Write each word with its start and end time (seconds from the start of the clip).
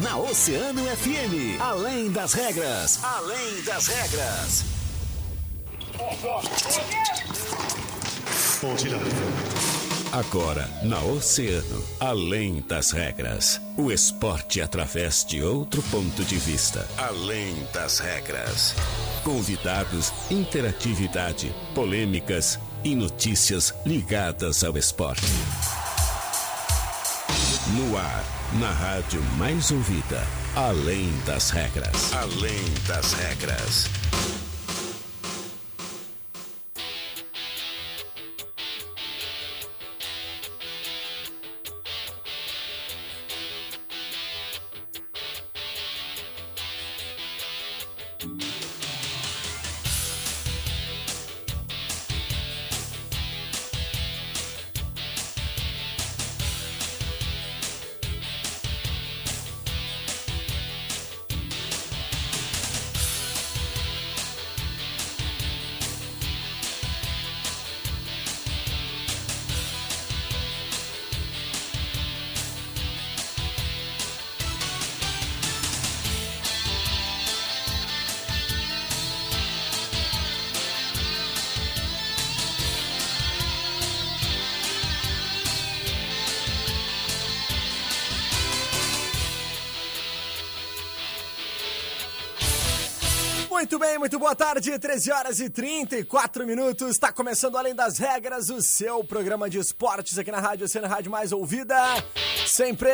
Na 0.00 0.16
Oceano 0.16 0.84
FM. 0.84 1.60
Além 1.60 2.10
das 2.12 2.32
regras. 2.32 3.02
Além 3.02 3.62
das 3.62 3.88
regras. 3.88 4.64
Agora, 10.12 10.70
na 10.84 11.00
Oceano, 11.00 11.84
além 11.98 12.60
das 12.68 12.92
regras. 12.92 13.60
O 13.76 13.90
esporte 13.90 14.60
através 14.60 15.24
de 15.24 15.42
outro 15.42 15.82
ponto 15.90 16.22
de 16.24 16.36
vista. 16.36 16.88
Além 16.96 17.56
das 17.72 17.98
regras. 17.98 18.76
Convidados, 19.24 20.12
interatividade, 20.30 21.52
polêmicas 21.74 22.56
e 22.84 22.94
notícias 22.94 23.74
ligadas 23.84 24.62
ao 24.62 24.78
esporte. 24.78 25.26
No 27.76 27.98
ar, 27.98 28.37
na 28.54 28.70
rádio 28.70 29.22
mais 29.36 29.70
ouvida. 29.70 30.26
Além 30.56 31.12
das 31.26 31.50
regras. 31.50 32.12
Além 32.14 32.64
das 32.86 33.12
regras. 33.12 33.90
Muito 93.58 93.76
bem, 93.76 93.98
muito 93.98 94.20
boa 94.20 94.36
tarde, 94.36 94.78
13 94.78 95.10
horas 95.10 95.40
e 95.40 95.50
34 95.50 96.46
minutos. 96.46 96.90
Está 96.90 97.12
começando 97.12 97.56
Além 97.56 97.74
das 97.74 97.98
Regras, 97.98 98.50
o 98.50 98.62
seu 98.62 99.02
programa 99.02 99.50
de 99.50 99.58
esportes 99.58 100.16
aqui 100.16 100.30
na 100.30 100.38
Rádio 100.38 100.64
Oceano 100.64 100.86
Rádio 100.86 101.10
Mais 101.10 101.32
Ouvida. 101.32 101.76
Sempre. 102.46 102.88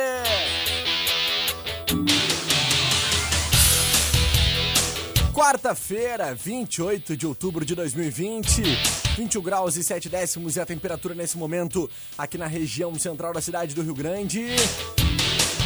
Quarta-feira, 5.31 6.33
28 6.33 7.15
de 7.15 7.27
outubro 7.27 7.63
de 7.63 7.75
2020, 7.75 8.63
21 9.17 9.41
graus 9.43 9.77
e 9.77 9.83
7 9.83 10.09
décimos 10.09 10.57
é 10.57 10.63
a 10.63 10.65
temperatura 10.65 11.13
nesse 11.13 11.37
momento 11.37 11.87
aqui 12.17 12.39
na 12.39 12.47
região 12.47 12.95
central 12.95 13.33
da 13.33 13.39
cidade 13.39 13.75
do 13.75 13.83
Rio 13.83 13.93
Grande. 13.93 14.47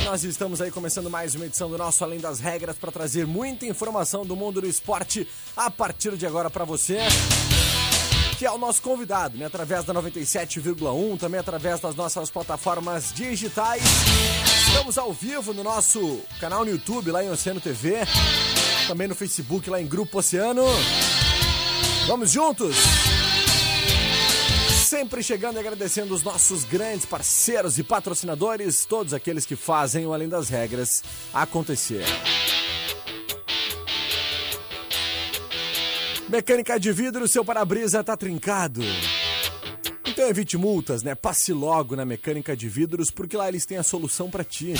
Nós 0.05 0.23
estamos 0.23 0.59
aí 0.61 0.71
começando 0.71 1.09
mais 1.09 1.35
uma 1.35 1.45
edição 1.45 1.69
do 1.69 1.77
nosso 1.77 2.03
Além 2.03 2.19
das 2.19 2.39
Regras 2.39 2.77
para 2.77 2.91
trazer 2.91 3.27
muita 3.27 3.65
informação 3.65 4.25
do 4.25 4.35
mundo 4.35 4.61
do 4.61 4.67
esporte 4.67 5.27
a 5.55 5.69
partir 5.69 6.17
de 6.17 6.25
agora 6.25 6.49
para 6.49 6.65
você. 6.65 6.99
Que 8.37 8.45
é 8.45 8.51
o 8.51 8.57
nosso 8.57 8.81
convidado, 8.81 9.37
né? 9.37 9.45
Através 9.45 9.83
da 9.83 9.93
97,1, 9.93 11.19
também 11.19 11.39
através 11.39 11.79
das 11.79 11.93
nossas 11.95 12.29
plataformas 12.29 13.13
digitais. 13.13 13.83
Estamos 14.67 14.97
ao 14.97 15.11
vivo 15.11 15.53
no 15.53 15.63
nosso 15.63 16.21
canal 16.39 16.63
no 16.63 16.71
YouTube, 16.71 17.11
lá 17.11 17.23
em 17.23 17.29
Oceano 17.29 17.59
TV. 17.59 17.97
Também 18.87 19.07
no 19.07 19.15
Facebook, 19.15 19.69
lá 19.69 19.79
em 19.79 19.85
Grupo 19.85 20.19
Oceano. 20.19 20.63
Vamos 22.07 22.31
juntos! 22.31 22.75
Sempre 24.89 25.21
chegando 25.21 25.57
e 25.57 25.59
agradecendo 25.59 26.15
os 26.15 26.23
nossos 26.23 26.63
grandes 26.63 27.05
parceiros 27.05 27.77
e 27.77 27.83
patrocinadores, 27.83 28.85
todos 28.85 29.13
aqueles 29.13 29.45
que 29.45 29.55
fazem 29.55 30.03
o 30.07 30.13
Além 30.15 30.27
das 30.27 30.49
Regras 30.49 31.03
acontecer. 31.31 32.03
Mecânica 36.27 36.79
de 36.79 36.91
vidro, 36.91 37.27
seu 37.27 37.45
para-brisa 37.45 38.03
tá 38.03 38.17
trincado. 38.17 38.81
Então 40.07 40.27
evite 40.27 40.57
multas, 40.57 41.03
né? 41.03 41.13
Passe 41.13 41.53
logo 41.53 41.95
na 41.95 42.03
Mecânica 42.03 42.57
de 42.57 42.67
Vidros, 42.67 43.11
porque 43.11 43.37
lá 43.37 43.47
eles 43.47 43.67
têm 43.67 43.77
a 43.77 43.83
solução 43.83 44.27
para 44.27 44.43
ti. 44.43 44.73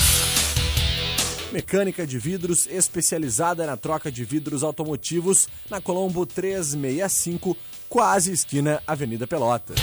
Mecânica 1.52 2.06
de 2.06 2.20
vidros 2.20 2.68
especializada 2.68 3.66
na 3.66 3.76
troca 3.76 4.12
de 4.12 4.24
vidros 4.24 4.62
automotivos 4.62 5.48
na 5.68 5.82
Colombo 5.82 6.24
365, 6.24 7.58
quase 7.90 8.32
esquina 8.32 8.84
Avenida 8.86 9.26
Pelotas. 9.26 9.80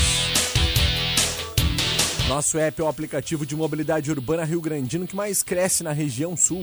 Nosso 2.28 2.56
app 2.56 2.81
é 2.81 2.84
o 2.84 2.88
aplicativo 2.88 3.44
de 3.44 3.56
mobilidade 3.56 4.12
urbana 4.12 4.44
Rio 4.44 4.60
Grandino 4.60 5.09
que 5.09 5.16
mais 5.16 5.43
cresce 5.43 5.82
na 5.82 5.91
região 5.91 6.37
sul. 6.37 6.62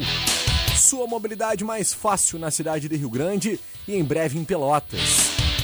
Sua 0.77 1.05
mobilidade 1.05 1.65
mais 1.65 1.93
fácil 1.93 2.39
na 2.39 2.49
cidade 2.49 2.87
de 2.87 2.95
Rio 2.95 3.09
Grande 3.09 3.59
e 3.85 3.95
em 3.95 4.03
breve 4.03 4.39
em 4.39 4.45
Pelotas. 4.45 4.99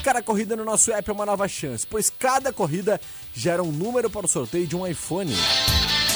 Cada 0.03 0.21
corrida 0.21 0.57
no 0.57 0.65
nosso 0.65 0.91
app 0.91 1.09
é 1.09 1.13
uma 1.13 1.25
nova 1.25 1.47
chance, 1.47 1.87
pois 1.87 2.09
cada 2.09 2.51
corrida 2.51 2.99
gera 3.33 3.63
um 3.63 3.71
número 3.71 4.09
para 4.09 4.25
o 4.25 4.29
sorteio 4.29 4.67
de 4.67 4.75
um 4.75 4.85
iPhone. 4.85 5.33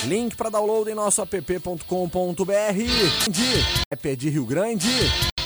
Link 0.06 0.36
para 0.36 0.50
download 0.50 0.92
em 0.92 0.94
nosso 0.94 1.22
app.com.br. 1.22 1.84
App 3.90 4.10
é 4.10 4.16
de 4.16 4.30
Rio 4.30 4.46
Grande, 4.46 4.90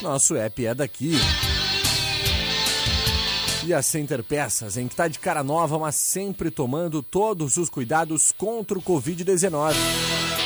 nosso 0.01 0.35
app 0.35 0.65
é 0.65 0.73
daqui. 0.73 1.13
E 3.65 3.73
a 3.73 3.81
Center 3.81 4.23
Peças, 4.23 4.77
em 4.77 4.87
que 4.87 4.95
tá 4.95 5.07
de 5.07 5.19
cara 5.19 5.43
nova, 5.43 5.77
mas 5.77 5.95
sempre 5.95 6.49
tomando 6.49 7.03
todos 7.03 7.57
os 7.57 7.69
cuidados 7.69 8.31
contra 8.31 8.79
o 8.79 8.81
Covid-19. 8.81 9.75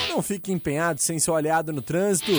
Não 0.10 0.22
fique 0.22 0.52
empenhado 0.52 1.00
sem 1.00 1.18
ser 1.18 1.32
olhado 1.32 1.72
no 1.72 1.82
trânsito. 1.82 2.34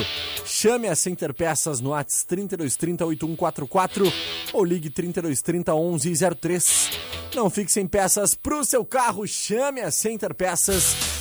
Chame 0.44 0.88
a 0.88 0.94
Center 0.94 1.32
Peças 1.32 1.80
no 1.80 1.94
ATS 1.94 2.24
3230 2.24 3.06
8144 3.06 4.12
ou 4.52 4.64
ligue 4.64 4.90
3230 4.90 5.72
1103. 5.72 6.90
Não 7.34 7.48
fique 7.48 7.72
sem 7.72 7.86
peças 7.86 8.34
pro 8.34 8.62
seu 8.62 8.84
carro, 8.84 9.26
chame 9.26 9.80
a 9.80 9.90
Center 9.90 10.34
Peças 10.34 11.11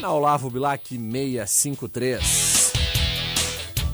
na 0.00 0.12
Olavo 0.12 0.48
Bilac 0.48 0.88
653. 0.88 2.72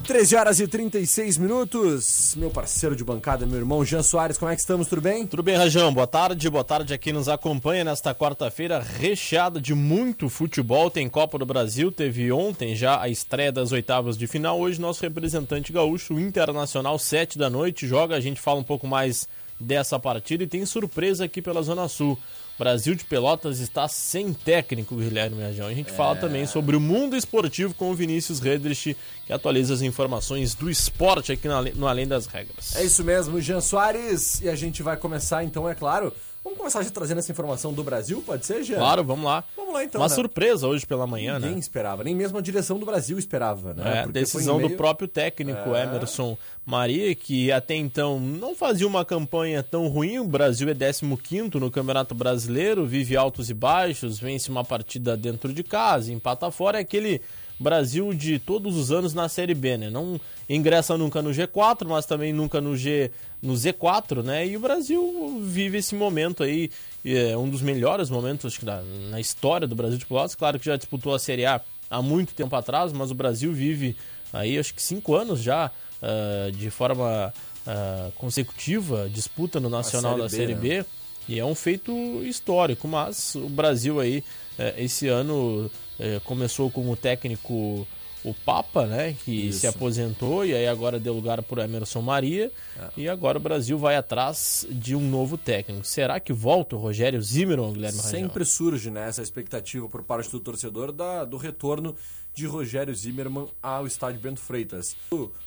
13 0.05 0.35
horas 0.35 0.59
e 0.59 0.67
36 0.67 1.37
minutos. 1.37 2.35
Meu 2.37 2.51
parceiro 2.51 2.95
de 2.95 3.03
bancada, 3.03 3.43
meu 3.47 3.57
irmão 3.57 3.83
Jean 3.83 4.03
Soares, 4.03 4.37
como 4.37 4.51
é 4.51 4.55
que 4.55 4.61
estamos? 4.61 4.87
Tudo 4.87 5.01
bem? 5.01 5.25
Tudo 5.25 5.41
bem, 5.41 5.55
Rajão. 5.55 5.91
Boa 5.91 6.05
tarde, 6.05 6.47
boa 6.47 6.63
tarde 6.63 6.93
a 6.93 6.97
quem 6.97 7.11
nos 7.11 7.27
acompanha 7.27 7.83
nesta 7.83 8.13
quarta-feira 8.13 8.79
recheada 8.79 9.59
de 9.59 9.73
muito 9.73 10.29
futebol. 10.29 10.91
Tem 10.91 11.09
Copa 11.09 11.39
do 11.39 11.45
Brasil, 11.45 11.91
teve 11.91 12.31
ontem 12.31 12.75
já 12.75 13.01
a 13.01 13.09
estreia 13.09 13.51
das 13.51 13.71
oitavas 13.71 14.15
de 14.15 14.27
final. 14.27 14.59
Hoje, 14.59 14.79
nosso 14.79 15.01
representante 15.01 15.73
gaúcho, 15.73 16.19
Internacional, 16.19 16.99
7 16.99 17.39
da 17.39 17.49
noite, 17.49 17.87
joga. 17.87 18.15
A 18.15 18.21
gente 18.21 18.39
fala 18.39 18.59
um 18.59 18.63
pouco 18.63 18.85
mais 18.85 19.27
dessa 19.59 19.97
partida 19.97 20.43
e 20.43 20.47
tem 20.47 20.65
surpresa 20.67 21.25
aqui 21.25 21.41
pela 21.41 21.63
Zona 21.63 21.87
Sul. 21.87 22.15
Brasil 22.57 22.95
de 22.95 23.03
Pelotas 23.03 23.59
está 23.59 23.87
sem 23.87 24.33
técnico, 24.33 24.95
Guilherme 24.95 25.41
Rajão. 25.41 25.67
A 25.67 25.73
gente 25.73 25.89
é... 25.89 25.93
fala 25.93 26.15
também 26.15 26.45
sobre 26.45 26.75
o 26.75 26.79
mundo 26.79 27.15
esportivo 27.15 27.73
com 27.73 27.91
o 27.91 27.93
Vinícius 27.93 28.39
Redrich, 28.39 28.95
que 29.25 29.33
atualiza 29.33 29.73
as 29.73 29.81
informações 29.81 30.55
do 30.55 30.69
esporte 30.69 31.31
aqui 31.31 31.47
no 31.75 31.87
Além 31.87 32.07
das 32.07 32.25
Regras. 32.27 32.75
É 32.75 32.83
isso 32.83 33.03
mesmo, 33.03 33.41
Jean 33.41 33.61
Soares. 33.61 34.41
E 34.41 34.49
a 34.49 34.55
gente 34.55 34.81
vai 34.81 34.95
começar, 34.95 35.43
então, 35.43 35.67
é 35.67 35.75
claro, 35.75 36.13
Vamos 36.45 36.59
começar 36.59 36.83
já 36.83 36.91
trazendo 36.91 37.17
essa 37.17 37.31
informação 37.31 37.73
do 37.73 37.83
Brasil, 37.83 38.21
pode 38.23 38.45
ser, 38.45 38.61
Jean? 38.61 38.77
Claro, 38.77 39.03
vamos 39.03 39.25
lá. 39.25 39.43
Vamos 39.57 39.73
lá 39.73 39.83
então. 39.83 39.99
Uma 39.99 40.07
né? 40.07 40.13
surpresa 40.13 40.67
hoje 40.67 40.85
pela 40.85 41.07
manhã, 41.07 41.33
Ninguém 41.33 41.41
né? 41.41 41.47
Ninguém 41.47 41.59
esperava, 41.59 42.03
nem 42.03 42.13
mesmo 42.13 42.37
a 42.37 42.41
direção 42.41 42.77
do 42.77 42.85
Brasil 42.85 43.17
esperava, 43.17 43.73
né? 43.73 44.03
É, 44.03 44.07
decisão 44.07 44.57
meio... 44.57 44.69
do 44.69 44.75
próprio 44.75 45.07
técnico 45.07 45.73
é... 45.73 45.81
Emerson 45.81 46.37
Maria, 46.63 47.15
que 47.15 47.51
até 47.51 47.73
então 47.73 48.19
não 48.19 48.53
fazia 48.53 48.85
uma 48.85 49.03
campanha 49.03 49.63
tão 49.63 49.87
ruim. 49.87 50.19
O 50.19 50.23
Brasil 50.23 50.69
é 50.69 50.75
15 50.75 51.57
no 51.59 51.71
Campeonato 51.71 52.13
Brasileiro, 52.13 52.85
vive 52.85 53.17
altos 53.17 53.49
e 53.49 53.53
baixos, 53.55 54.19
vence 54.19 54.47
uma 54.51 54.63
partida 54.63 55.17
dentro 55.17 55.51
de 55.51 55.63
casa, 55.63 56.13
empata 56.13 56.51
fora. 56.51 56.77
É 56.77 56.81
aquele 56.81 57.21
Brasil 57.59 58.13
de 58.13 58.37
todos 58.37 58.77
os 58.77 58.91
anos 58.91 59.15
na 59.15 59.27
Série 59.27 59.55
B, 59.55 59.77
né? 59.77 59.89
Não 59.89 60.21
ingressa 60.49 60.97
nunca 60.97 61.21
no 61.21 61.31
G4, 61.31 61.87
mas 61.87 62.05
também 62.05 62.31
nunca 62.31 62.61
no 62.61 62.75
G 62.75 63.11
no 63.41 63.53
Z4, 63.53 64.23
né? 64.23 64.47
E 64.47 64.57
o 64.57 64.59
Brasil 64.59 65.39
vive 65.41 65.77
esse 65.77 65.95
momento 65.95 66.43
aí, 66.43 66.69
é 67.03 67.37
um 67.37 67.49
dos 67.49 67.61
melhores 67.61 68.09
momentos 68.09 68.45
acho 68.45 68.59
que 68.59 68.65
na, 68.65 68.81
na 69.09 69.19
história 69.19 69.67
do 69.67 69.75
Brasil 69.75 69.97
de 69.97 70.05
Pelotas. 70.05 70.35
Claro 70.35 70.59
que 70.59 70.65
já 70.65 70.75
disputou 70.75 71.13
a 71.13 71.19
Série 71.19 71.45
A 71.45 71.61
há 71.89 72.01
muito 72.01 72.33
tempo 72.33 72.55
atrás, 72.55 72.91
mas 72.91 73.11
o 73.11 73.15
Brasil 73.15 73.53
vive 73.53 73.95
aí 74.33 74.57
acho 74.57 74.73
que 74.73 74.81
cinco 74.81 75.15
anos 75.15 75.41
já 75.41 75.71
uh, 76.01 76.51
de 76.51 76.69
forma 76.69 77.33
uh, 77.67 78.11
consecutiva 78.13 79.09
disputa 79.11 79.59
no 79.59 79.69
Nacional 79.69 80.13
série 80.13 80.23
da 80.23 80.29
Série 80.29 80.55
B, 80.55 80.77
né? 80.79 80.85
e 81.27 81.39
é 81.39 81.45
um 81.45 81.55
feito 81.55 81.91
histórico, 82.23 82.87
mas 82.87 83.35
o 83.35 83.49
Brasil 83.49 83.99
aí 83.99 84.23
uh, 84.59 84.81
esse 84.81 85.07
ano 85.07 85.69
eh, 85.99 86.19
começou 86.25 86.69
com 86.69 86.89
o 86.89 86.95
técnico 86.95 87.87
o 88.25 88.33
Papa, 88.33 88.87
né, 88.87 89.13
que 89.23 89.49
Isso. 89.49 89.59
se 89.59 89.67
aposentou 89.67 90.43
e 90.43 90.53
aí 90.53 90.67
agora 90.67 90.99
deu 90.99 91.13
lugar 91.13 91.43
para 91.43 91.63
Emerson 91.63 92.01
Maria 92.01 92.51
é. 92.75 92.89
e 92.97 93.07
agora 93.07 93.37
o 93.37 93.41
Brasil 93.41 93.77
vai 93.77 93.95
atrás 93.95 94.65
de 94.69 94.95
um 94.95 95.09
novo 95.09 95.37
técnico. 95.37 95.85
Será 95.85 96.19
que 96.19 96.33
volta 96.33 96.75
o 96.75 96.79
Rogério 96.79 97.21
Zimmermann, 97.21 97.73
Guilherme 97.73 97.99
Rangel? 97.99 98.19
Sempre 98.19 98.43
surge 98.43 98.89
né, 98.89 99.07
essa 99.07 99.21
expectativa 99.21 99.87
por 99.87 100.01
parte 100.01 100.31
do 100.31 100.39
torcedor 100.39 100.91
da, 100.91 101.23
do 101.23 101.37
retorno 101.37 101.95
de 102.33 102.47
Rogério 102.47 102.93
Zimmermann 102.95 103.47
ao 103.61 103.85
estádio 103.85 104.19
Bento 104.19 104.39
Freitas. 104.39 104.95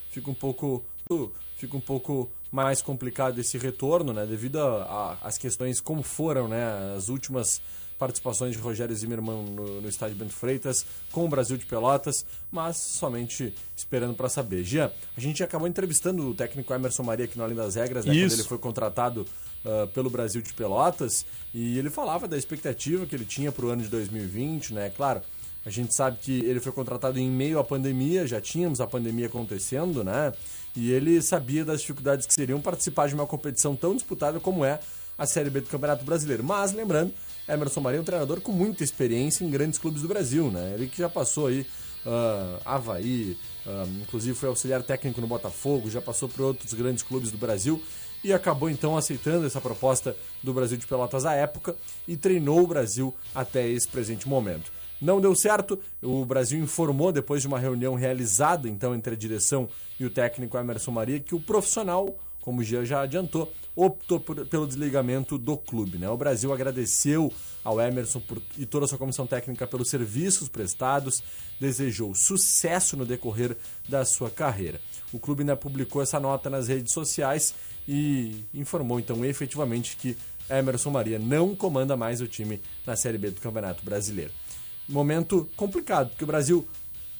Fica 0.09 0.31
um 0.31 0.33
pouco 0.33 0.83
fica 1.57 1.75
um 1.75 1.81
pouco 1.81 2.31
mais 2.49 2.81
complicado 2.81 3.39
esse 3.39 3.57
retorno, 3.57 4.13
né, 4.13 4.25
devido 4.25 4.57
às 5.21 5.37
questões 5.37 5.81
como 5.81 6.01
foram, 6.01 6.47
né, 6.47 6.95
as 6.95 7.09
últimas 7.09 7.61
participações 7.99 8.55
de 8.55 8.61
Rogério 8.61 8.95
Zimmermann 8.95 9.43
no, 9.51 9.81
no 9.81 9.89
estádio 9.89 10.15
Bento 10.15 10.33
Freitas, 10.33 10.85
com 11.11 11.25
o 11.25 11.27
Brasil 11.27 11.57
de 11.57 11.65
Pelotas, 11.65 12.25
mas 12.49 12.77
somente 12.77 13.53
esperando 13.75 14.15
para 14.15 14.29
saber. 14.29 14.63
Jean, 14.63 14.89
a 15.15 15.19
gente 15.19 15.43
acabou 15.43 15.67
entrevistando 15.67 16.29
o 16.29 16.33
técnico 16.33 16.73
Emerson 16.73 17.03
Maria 17.03 17.25
aqui 17.25 17.37
no 17.37 17.43
Além 17.43 17.55
das 17.55 17.75
Regras, 17.75 18.05
né, 18.05 18.13
quando 18.13 18.33
ele 18.33 18.43
foi 18.43 18.57
contratado 18.57 19.27
uh, 19.65 19.87
pelo 19.89 20.09
Brasil 20.09 20.41
de 20.41 20.53
Pelotas, 20.53 21.25
e 21.53 21.77
ele 21.77 21.89
falava 21.89 22.27
da 22.27 22.37
expectativa 22.37 23.05
que 23.05 23.15
ele 23.15 23.25
tinha 23.25 23.51
para 23.51 23.65
o 23.65 23.69
ano 23.69 23.83
de 23.83 23.89
2020, 23.89 24.73
né? 24.73 24.89
Claro, 24.95 25.21
a 25.65 25.69
gente 25.69 25.93
sabe 25.93 26.17
que 26.21 26.39
ele 26.45 26.59
foi 26.59 26.71
contratado 26.71 27.19
em 27.19 27.29
meio 27.29 27.59
à 27.59 27.63
pandemia, 27.63 28.25
já 28.25 28.39
tínhamos 28.39 28.79
a 28.79 28.87
pandemia 28.87 29.27
acontecendo, 29.27 30.03
né? 30.03 30.31
E 30.75 30.91
ele 30.91 31.21
sabia 31.21 31.65
das 31.65 31.81
dificuldades 31.81 32.25
que 32.25 32.33
seriam 32.33 32.61
participar 32.61 33.07
de 33.07 33.13
uma 33.13 33.27
competição 33.27 33.75
tão 33.75 33.93
disputada 33.93 34.39
como 34.39 34.63
é 34.63 34.79
a 35.17 35.25
Série 35.25 35.49
B 35.49 35.59
do 35.59 35.67
Campeonato 35.67 36.05
Brasileiro. 36.05 36.43
Mas, 36.43 36.71
lembrando, 36.71 37.13
Emerson 37.49 37.81
Maria 37.81 37.97
é 37.97 38.01
um 38.01 38.05
treinador 38.05 38.39
com 38.41 38.51
muita 38.51 38.83
experiência 38.83 39.43
em 39.43 39.49
grandes 39.49 39.79
clubes 39.79 40.03
do 40.03 40.07
Brasil, 40.07 40.51
né? 40.51 40.73
Ele 40.75 40.87
que 40.87 40.99
já 40.99 41.09
passou 41.09 41.47
aí 41.47 41.65
uh, 42.05 42.61
Havaí, 42.63 43.37
uh, 43.65 44.01
inclusive 44.01 44.37
foi 44.37 44.49
auxiliar 44.49 44.83
técnico 44.83 45.19
no 45.19 45.27
Botafogo, 45.27 45.89
já 45.89 46.01
passou 46.01 46.29
por 46.29 46.41
outros 46.41 46.73
grandes 46.73 47.03
clubes 47.03 47.31
do 47.31 47.37
Brasil 47.37 47.81
e 48.23 48.31
acabou 48.31 48.69
então 48.69 48.95
aceitando 48.95 49.45
essa 49.45 49.59
proposta 49.59 50.15
do 50.43 50.53
Brasil 50.53 50.77
de 50.77 50.85
Pelotas 50.85 51.25
à 51.25 51.33
época 51.33 51.75
e 52.07 52.15
treinou 52.15 52.61
o 52.63 52.67
Brasil 52.67 53.13
até 53.33 53.67
esse 53.67 53.87
presente 53.87 54.27
momento. 54.27 54.71
Não 55.01 55.21
deu 55.21 55.33
certo, 55.33 55.79
o 56.03 56.25
Brasil 56.25 56.59
informou 56.59 57.11
depois 57.11 57.41
de 57.41 57.47
uma 57.47 57.57
reunião 57.57 57.95
realizada 57.95 58.67
então 58.67 58.93
entre 58.93 59.13
a 59.13 59.17
direção 59.17 59.69
e 59.97 60.05
o 60.05 60.09
técnico 60.09 60.57
Emerson 60.57 60.91
Maria 60.91 61.19
que 61.19 61.33
o 61.33 61.39
profissional, 61.39 62.17
como 62.41 62.59
o 62.59 62.63
Gia 62.63 62.83
já 62.83 63.01
adiantou, 63.01 63.51
optou 63.85 64.19
por, 64.19 64.45
pelo 64.45 64.67
desligamento 64.67 65.37
do 65.37 65.55
clube. 65.57 65.97
Né? 65.97 66.09
O 66.09 66.17
Brasil 66.17 66.51
agradeceu 66.51 67.31
ao 67.63 67.79
Emerson 67.79 68.19
por, 68.19 68.41
e 68.57 68.65
toda 68.65 68.85
a 68.85 68.87
sua 68.87 68.97
comissão 68.97 69.25
técnica 69.25 69.65
pelos 69.65 69.89
serviços 69.89 70.49
prestados, 70.49 71.23
desejou 71.59 72.13
sucesso 72.13 72.97
no 72.97 73.05
decorrer 73.05 73.55
da 73.87 74.03
sua 74.03 74.29
carreira. 74.29 74.81
O 75.13 75.19
clube 75.19 75.41
ainda 75.41 75.55
publicou 75.55 76.01
essa 76.01 76.19
nota 76.19 76.49
nas 76.49 76.67
redes 76.67 76.93
sociais 76.93 77.53
e 77.87 78.43
informou 78.53 78.99
então 78.99 79.23
efetivamente 79.23 79.95
que 79.97 80.17
Emerson 80.49 80.89
Maria 80.89 81.17
não 81.17 81.55
comanda 81.55 81.95
mais 81.95 82.21
o 82.21 82.27
time 82.27 82.61
na 82.85 82.95
Série 82.95 83.17
B 83.17 83.31
do 83.31 83.41
Campeonato 83.41 83.83
Brasileiro. 83.83 84.31
Momento 84.87 85.47
complicado, 85.55 86.09
porque 86.09 86.23
o 86.23 86.27
Brasil 86.27 86.67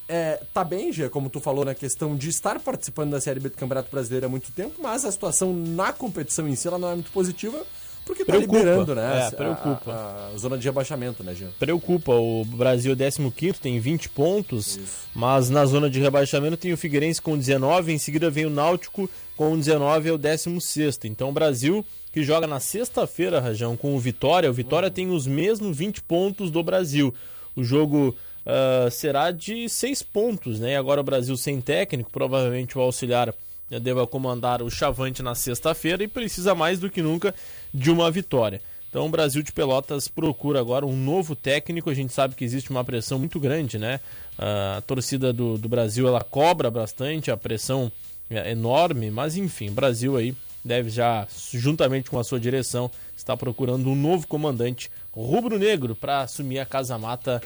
é, 0.10 0.42
tá 0.52 0.64
bem, 0.64 0.92
já 0.92 1.08
como 1.08 1.30
tu 1.30 1.40
falou, 1.40 1.64
na 1.64 1.76
questão 1.76 2.16
de 2.16 2.30
estar 2.30 2.60
participando 2.60 3.12
da 3.12 3.22
Série 3.22 3.40
B 3.40 3.50
do 3.50 3.56
Campeonato 3.56 3.92
Brasileiro 3.92 4.26
há 4.26 4.30
muito 4.30 4.52
tempo, 4.52 4.82
mas 4.82 5.06
a 5.06 5.12
situação 5.12 5.54
na 5.54 5.94
competição 5.94 6.48
em 6.48 6.56
si 6.56 6.68
ela 6.68 6.80
não 6.80 6.90
é 6.90 6.96
muito 6.96 7.12
positiva. 7.12 7.64
Porque 8.06 8.26
tá 8.26 8.34
preocupa, 8.34 8.58
liberando, 8.58 8.96
né? 8.96 9.28
É, 9.28 9.32
preocupa. 9.32 9.92
A, 9.92 10.32
a, 10.34 10.38
zona 10.38 10.58
de 10.58 10.66
rebaixamento, 10.66 11.24
né, 11.24 11.36
Jean? 11.36 11.50
Preocupa. 11.60 12.12
O 12.12 12.44
Brasil 12.44 12.94
é 12.94 13.12
15 13.30 13.60
tem 13.62 13.80
20 13.80 14.10
pontos, 14.10 14.78
Isso. 14.78 15.10
mas 15.14 15.52
na 15.52 15.64
zona 15.68 15.88
de 15.88 16.00
rebaixamento 16.00 16.58
tem 16.58 16.74
o 16.74 16.78
Figueirense 16.78 17.22
com 17.22 17.38
19, 17.38 17.94
em 17.94 18.00
seguida 18.00 18.32
vem 18.32 18.48
o 18.48 18.50
Náutico 18.50 19.08
com 19.38 19.56
19, 19.56 20.10
é 20.10 20.12
o 20.12 20.18
16. 20.18 21.02
Então 21.04 21.30
o 21.30 21.32
Brasil 21.32 21.86
que 22.12 22.24
joga 22.24 22.48
na 22.48 22.60
sexta-feira, 22.60 23.40
Rajão, 23.40 23.78
com 23.78 23.96
o 23.96 24.00
Vitória. 24.00 24.50
O 24.50 24.54
Vitória 24.54 24.88
uhum. 24.88 24.94
tem 24.94 25.12
os 25.12 25.28
mesmos 25.28 25.78
20 25.78 26.02
pontos 26.02 26.50
do 26.50 26.64
Brasil. 26.64 27.14
O 27.56 27.64
jogo 27.64 28.16
uh, 28.50 28.90
será 28.92 29.32
de 29.32 29.70
seis 29.70 30.02
pontos, 30.02 30.60
né? 30.60 30.78
Agora 30.78 31.02
o 31.02 31.04
Brasil 31.04 31.38
sem 31.38 31.62
técnico, 31.62 32.10
provavelmente 32.12 32.78
o 32.78 32.82
auxiliar 32.82 33.34
deva 33.82 34.08
comandar 34.08 34.64
o 34.64 34.72
Chavante 34.72 35.22
na 35.22 35.36
sexta-feira 35.36 36.04
e 36.04 36.08
precisa 36.08 36.56
mais 36.56 36.80
do 36.80 36.90
que 36.90 37.04
nunca 37.04 37.36
de 37.72 37.92
uma 37.92 38.10
vitória. 38.10 38.60
Então 38.90 39.06
o 39.06 39.10
Brasil 39.10 39.44
de 39.44 39.52
Pelotas 39.52 40.08
procura 40.08 40.60
agora 40.60 40.88
um 40.88 40.96
novo 40.96 41.36
técnico. 41.36 41.92
A 41.92 41.94
gente 41.94 42.12
sabe 42.12 42.34
que 42.34 42.44
existe 42.44 42.72
uma 42.72 42.84
pressão 42.84 43.20
muito 43.20 43.40
grande, 43.40 43.78
né? 43.78 44.00
Uh, 44.40 44.78
a 44.78 44.82
torcida 44.82 45.32
do, 45.32 45.58
do 45.58 45.70
Brasil 45.70 46.08
ela 46.08 46.24
cobra 46.24 46.72
bastante, 46.72 47.30
a 47.30 47.38
pressão 47.38 47.92
é 48.30 48.52
enorme, 48.52 49.12
mas 49.12 49.38
enfim, 49.38 49.70
o 49.70 49.74
Brasil 49.74 50.18
aí 50.18 50.36
deve 50.64 50.90
já, 50.90 51.28
juntamente 51.54 52.10
com 52.10 52.20
a 52.20 52.24
sua 52.24 52.40
direção, 52.40 52.90
estar 53.16 53.38
procurando 53.38 53.90
um 53.90 53.96
novo 53.96 54.28
comandante 54.28 54.90
rubro-negro 55.12 55.96
para 55.96 56.22
assumir 56.22 56.60
a 56.60 56.66
casa 56.66 56.98
mata 56.98 57.42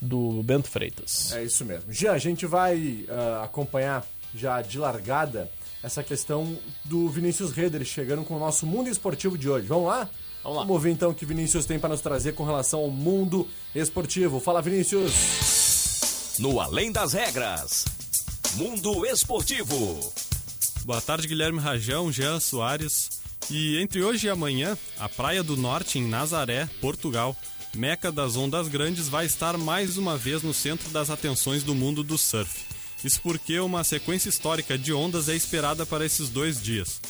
do 0.00 0.42
Bento 0.42 0.68
Freitas. 0.68 1.32
É 1.32 1.44
isso 1.44 1.64
mesmo. 1.64 1.92
Já 1.92 2.12
a 2.12 2.18
gente 2.18 2.46
vai 2.46 3.06
uh, 3.08 3.42
acompanhar 3.42 4.06
já 4.34 4.60
de 4.62 4.78
largada 4.78 5.50
essa 5.82 6.02
questão 6.02 6.58
do 6.84 7.08
Vinícius 7.08 7.52
Reder 7.52 7.84
chegando 7.84 8.24
com 8.24 8.36
o 8.36 8.38
nosso 8.38 8.66
mundo 8.66 8.88
esportivo 8.88 9.38
de 9.38 9.48
hoje. 9.48 9.66
Vamos 9.66 9.86
lá? 9.86 10.08
Vamos 10.42 10.58
lá. 10.58 10.64
Vamos 10.64 10.82
ver 10.82 10.90
então 10.90 11.10
o 11.10 11.14
que 11.14 11.24
Vinícius 11.24 11.64
tem 11.64 11.78
para 11.78 11.90
nos 11.90 12.00
trazer 12.00 12.34
com 12.34 12.44
relação 12.44 12.80
ao 12.80 12.90
mundo 12.90 13.48
esportivo. 13.74 14.40
Fala, 14.40 14.62
Vinícius! 14.62 16.36
No 16.38 16.60
Além 16.60 16.92
das 16.92 17.14
Regras, 17.14 17.86
Mundo 18.56 19.06
Esportivo. 19.06 20.12
Boa 20.84 21.00
tarde, 21.00 21.26
Guilherme 21.26 21.58
Rajão, 21.58 22.12
Jean 22.12 22.38
Soares. 22.40 23.10
E 23.50 23.78
entre 23.80 24.02
hoje 24.02 24.26
e 24.26 24.30
amanhã, 24.30 24.76
a 24.98 25.08
Praia 25.08 25.42
do 25.42 25.56
Norte, 25.56 25.98
em 25.98 26.06
Nazaré, 26.06 26.68
Portugal, 26.80 27.34
Meca 27.74 28.10
das 28.10 28.36
Ondas 28.36 28.68
Grandes 28.68 29.08
vai 29.08 29.26
estar 29.26 29.56
mais 29.58 29.98
uma 29.98 30.16
vez 30.16 30.42
no 30.42 30.54
centro 30.54 30.88
das 30.90 31.10
atenções 31.10 31.62
do 31.62 31.74
mundo 31.74 32.02
do 32.02 32.16
surf. 32.16 32.64
Isso 33.04 33.20
porque 33.22 33.60
uma 33.60 33.84
sequência 33.84 34.28
histórica 34.28 34.78
de 34.78 34.92
ondas 34.92 35.28
é 35.28 35.34
esperada 35.36 35.84
para 35.84 36.04
esses 36.04 36.28
dois 36.28 36.60
dias. 36.60 37.00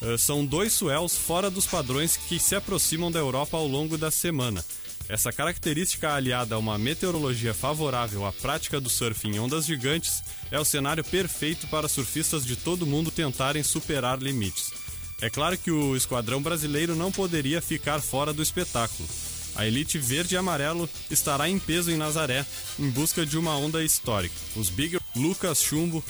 Uh, 0.00 0.18
são 0.18 0.44
dois 0.44 0.72
swells 0.72 1.16
fora 1.16 1.50
dos 1.50 1.66
padrões 1.66 2.16
que 2.16 2.38
se 2.38 2.54
aproximam 2.54 3.10
da 3.10 3.18
Europa 3.18 3.56
ao 3.56 3.66
longo 3.66 3.96
da 3.96 4.10
semana. 4.10 4.64
Essa 5.08 5.32
característica 5.32 6.12
aliada 6.12 6.56
a 6.56 6.58
uma 6.58 6.76
meteorologia 6.76 7.54
favorável 7.54 8.26
à 8.26 8.32
prática 8.32 8.80
do 8.80 8.90
surf 8.90 9.26
em 9.28 9.38
ondas 9.38 9.64
gigantes 9.66 10.22
é 10.50 10.58
o 10.58 10.64
cenário 10.64 11.04
perfeito 11.04 11.66
para 11.68 11.88
surfistas 11.88 12.44
de 12.44 12.56
todo 12.56 12.82
o 12.82 12.86
mundo 12.86 13.10
tentarem 13.10 13.62
superar 13.62 14.18
limites. 14.18 14.72
É 15.20 15.30
claro 15.30 15.56
que 15.56 15.70
o 15.70 15.96
esquadrão 15.96 16.42
brasileiro 16.42 16.96
não 16.96 17.12
poderia 17.12 17.62
ficar 17.62 18.00
fora 18.00 18.32
do 18.32 18.42
espetáculo. 18.42 19.08
A 19.56 19.66
elite 19.66 19.98
verde 19.98 20.34
e 20.34 20.38
amarelo 20.38 20.88
estará 21.10 21.48
em 21.48 21.58
peso 21.58 21.90
em 21.90 21.96
Nazaré, 21.96 22.44
em 22.78 22.90
busca 22.90 23.24
de 23.24 23.38
uma 23.38 23.56
onda 23.56 23.82
histórica. 23.82 24.34
Os 24.54 24.68
Big 24.68 24.98
Lucas 25.14 25.62
Chumbo, 25.62 26.04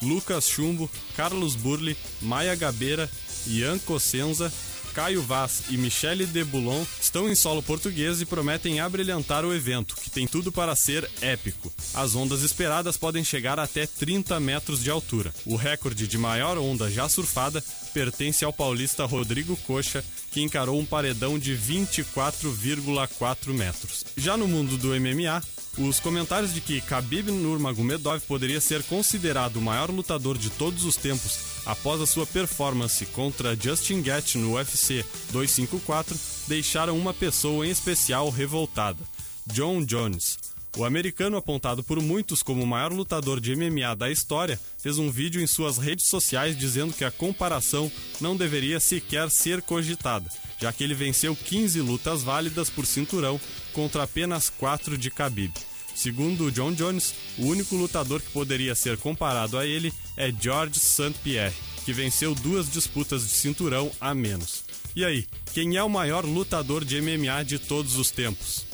Lucas 0.00 0.48
Chumbo, 0.48 0.90
Carlos 1.14 1.54
Burli, 1.54 1.96
Maia 2.22 2.54
Gabeira, 2.54 3.10
Ian 3.46 3.78
Cossenza, 3.78 4.52
Caio 4.96 5.20
Vaz 5.20 5.64
e 5.68 5.76
Michele 5.76 6.24
de 6.24 6.42
Boulon 6.42 6.82
estão 6.98 7.28
em 7.28 7.34
solo 7.34 7.62
português 7.62 8.22
e 8.22 8.24
prometem 8.24 8.80
abrilhantar 8.80 9.44
o 9.44 9.54
evento, 9.54 9.94
que 9.94 10.08
tem 10.08 10.26
tudo 10.26 10.50
para 10.50 10.74
ser 10.74 11.06
épico. 11.20 11.70
As 11.92 12.14
ondas 12.14 12.40
esperadas 12.40 12.96
podem 12.96 13.22
chegar 13.22 13.60
até 13.60 13.86
30 13.86 14.40
metros 14.40 14.82
de 14.82 14.88
altura. 14.88 15.34
O 15.44 15.54
recorde 15.54 16.06
de 16.06 16.16
maior 16.16 16.56
onda 16.56 16.90
já 16.90 17.10
surfada 17.10 17.62
pertence 17.92 18.42
ao 18.42 18.54
paulista 18.54 19.04
Rodrigo 19.04 19.54
Coxa, 19.66 20.02
que 20.32 20.40
encarou 20.40 20.80
um 20.80 20.86
paredão 20.86 21.38
de 21.38 21.54
24,4 21.54 23.52
metros. 23.52 24.02
Já 24.16 24.34
no 24.34 24.48
mundo 24.48 24.78
do 24.78 24.98
MMA, 24.98 25.42
os 25.76 26.00
comentários 26.00 26.54
de 26.54 26.62
que 26.62 26.80
Khabib 26.80 27.30
Nurmagomedov 27.30 28.22
poderia 28.22 28.62
ser 28.62 28.82
considerado 28.84 29.56
o 29.56 29.62
maior 29.62 29.90
lutador 29.90 30.38
de 30.38 30.48
todos 30.48 30.86
os 30.86 30.96
tempos 30.96 31.55
após 31.66 32.00
a 32.00 32.06
sua 32.06 32.26
performance 32.26 33.04
contra 33.06 33.56
Justin 33.56 34.00
Gaethje 34.00 34.38
no 34.38 34.54
UFC 34.54 35.04
254 35.32 36.16
deixaram 36.46 36.96
uma 36.96 37.12
pessoa 37.12 37.66
em 37.66 37.70
especial 37.70 38.30
revoltada: 38.30 38.98
John 39.46 39.84
Jones. 39.84 40.38
O 40.76 40.84
americano, 40.84 41.38
apontado 41.38 41.82
por 41.82 42.02
muitos 42.02 42.42
como 42.42 42.62
o 42.62 42.66
maior 42.66 42.92
lutador 42.92 43.40
de 43.40 43.56
MMA 43.56 43.96
da 43.96 44.10
história, 44.10 44.60
fez 44.78 44.98
um 44.98 45.10
vídeo 45.10 45.40
em 45.40 45.46
suas 45.46 45.78
redes 45.78 46.06
sociais 46.06 46.56
dizendo 46.56 46.92
que 46.92 47.04
a 47.04 47.10
comparação 47.10 47.90
não 48.20 48.36
deveria 48.36 48.78
sequer 48.78 49.30
ser 49.30 49.62
cogitada, 49.62 50.30
já 50.60 50.70
que 50.70 50.84
ele 50.84 50.92
venceu 50.92 51.34
15 51.34 51.80
lutas 51.80 52.22
válidas 52.22 52.68
por 52.68 52.84
cinturão 52.84 53.40
contra 53.72 54.02
apenas 54.02 54.50
4 54.50 54.98
de 54.98 55.08
Khabib. 55.08 55.54
Segundo 55.96 56.52
John 56.52 56.74
Jones, 56.74 57.14
o 57.38 57.46
único 57.46 57.74
lutador 57.74 58.20
que 58.20 58.30
poderia 58.30 58.74
ser 58.74 58.98
comparado 58.98 59.56
a 59.58 59.64
ele 59.66 59.90
é 60.14 60.30
George 60.30 60.78
St. 60.78 61.14
Pierre, 61.24 61.54
que 61.86 61.92
venceu 61.92 62.34
duas 62.34 62.70
disputas 62.70 63.22
de 63.22 63.30
cinturão 63.30 63.90
a 63.98 64.14
menos. 64.14 64.62
E 64.94 65.02
aí, 65.06 65.26
quem 65.54 65.74
é 65.76 65.82
o 65.82 65.88
maior 65.88 66.22
lutador 66.26 66.84
de 66.84 67.00
MMA 67.00 67.42
de 67.46 67.58
todos 67.58 67.96
os 67.96 68.10
tempos? 68.10 68.66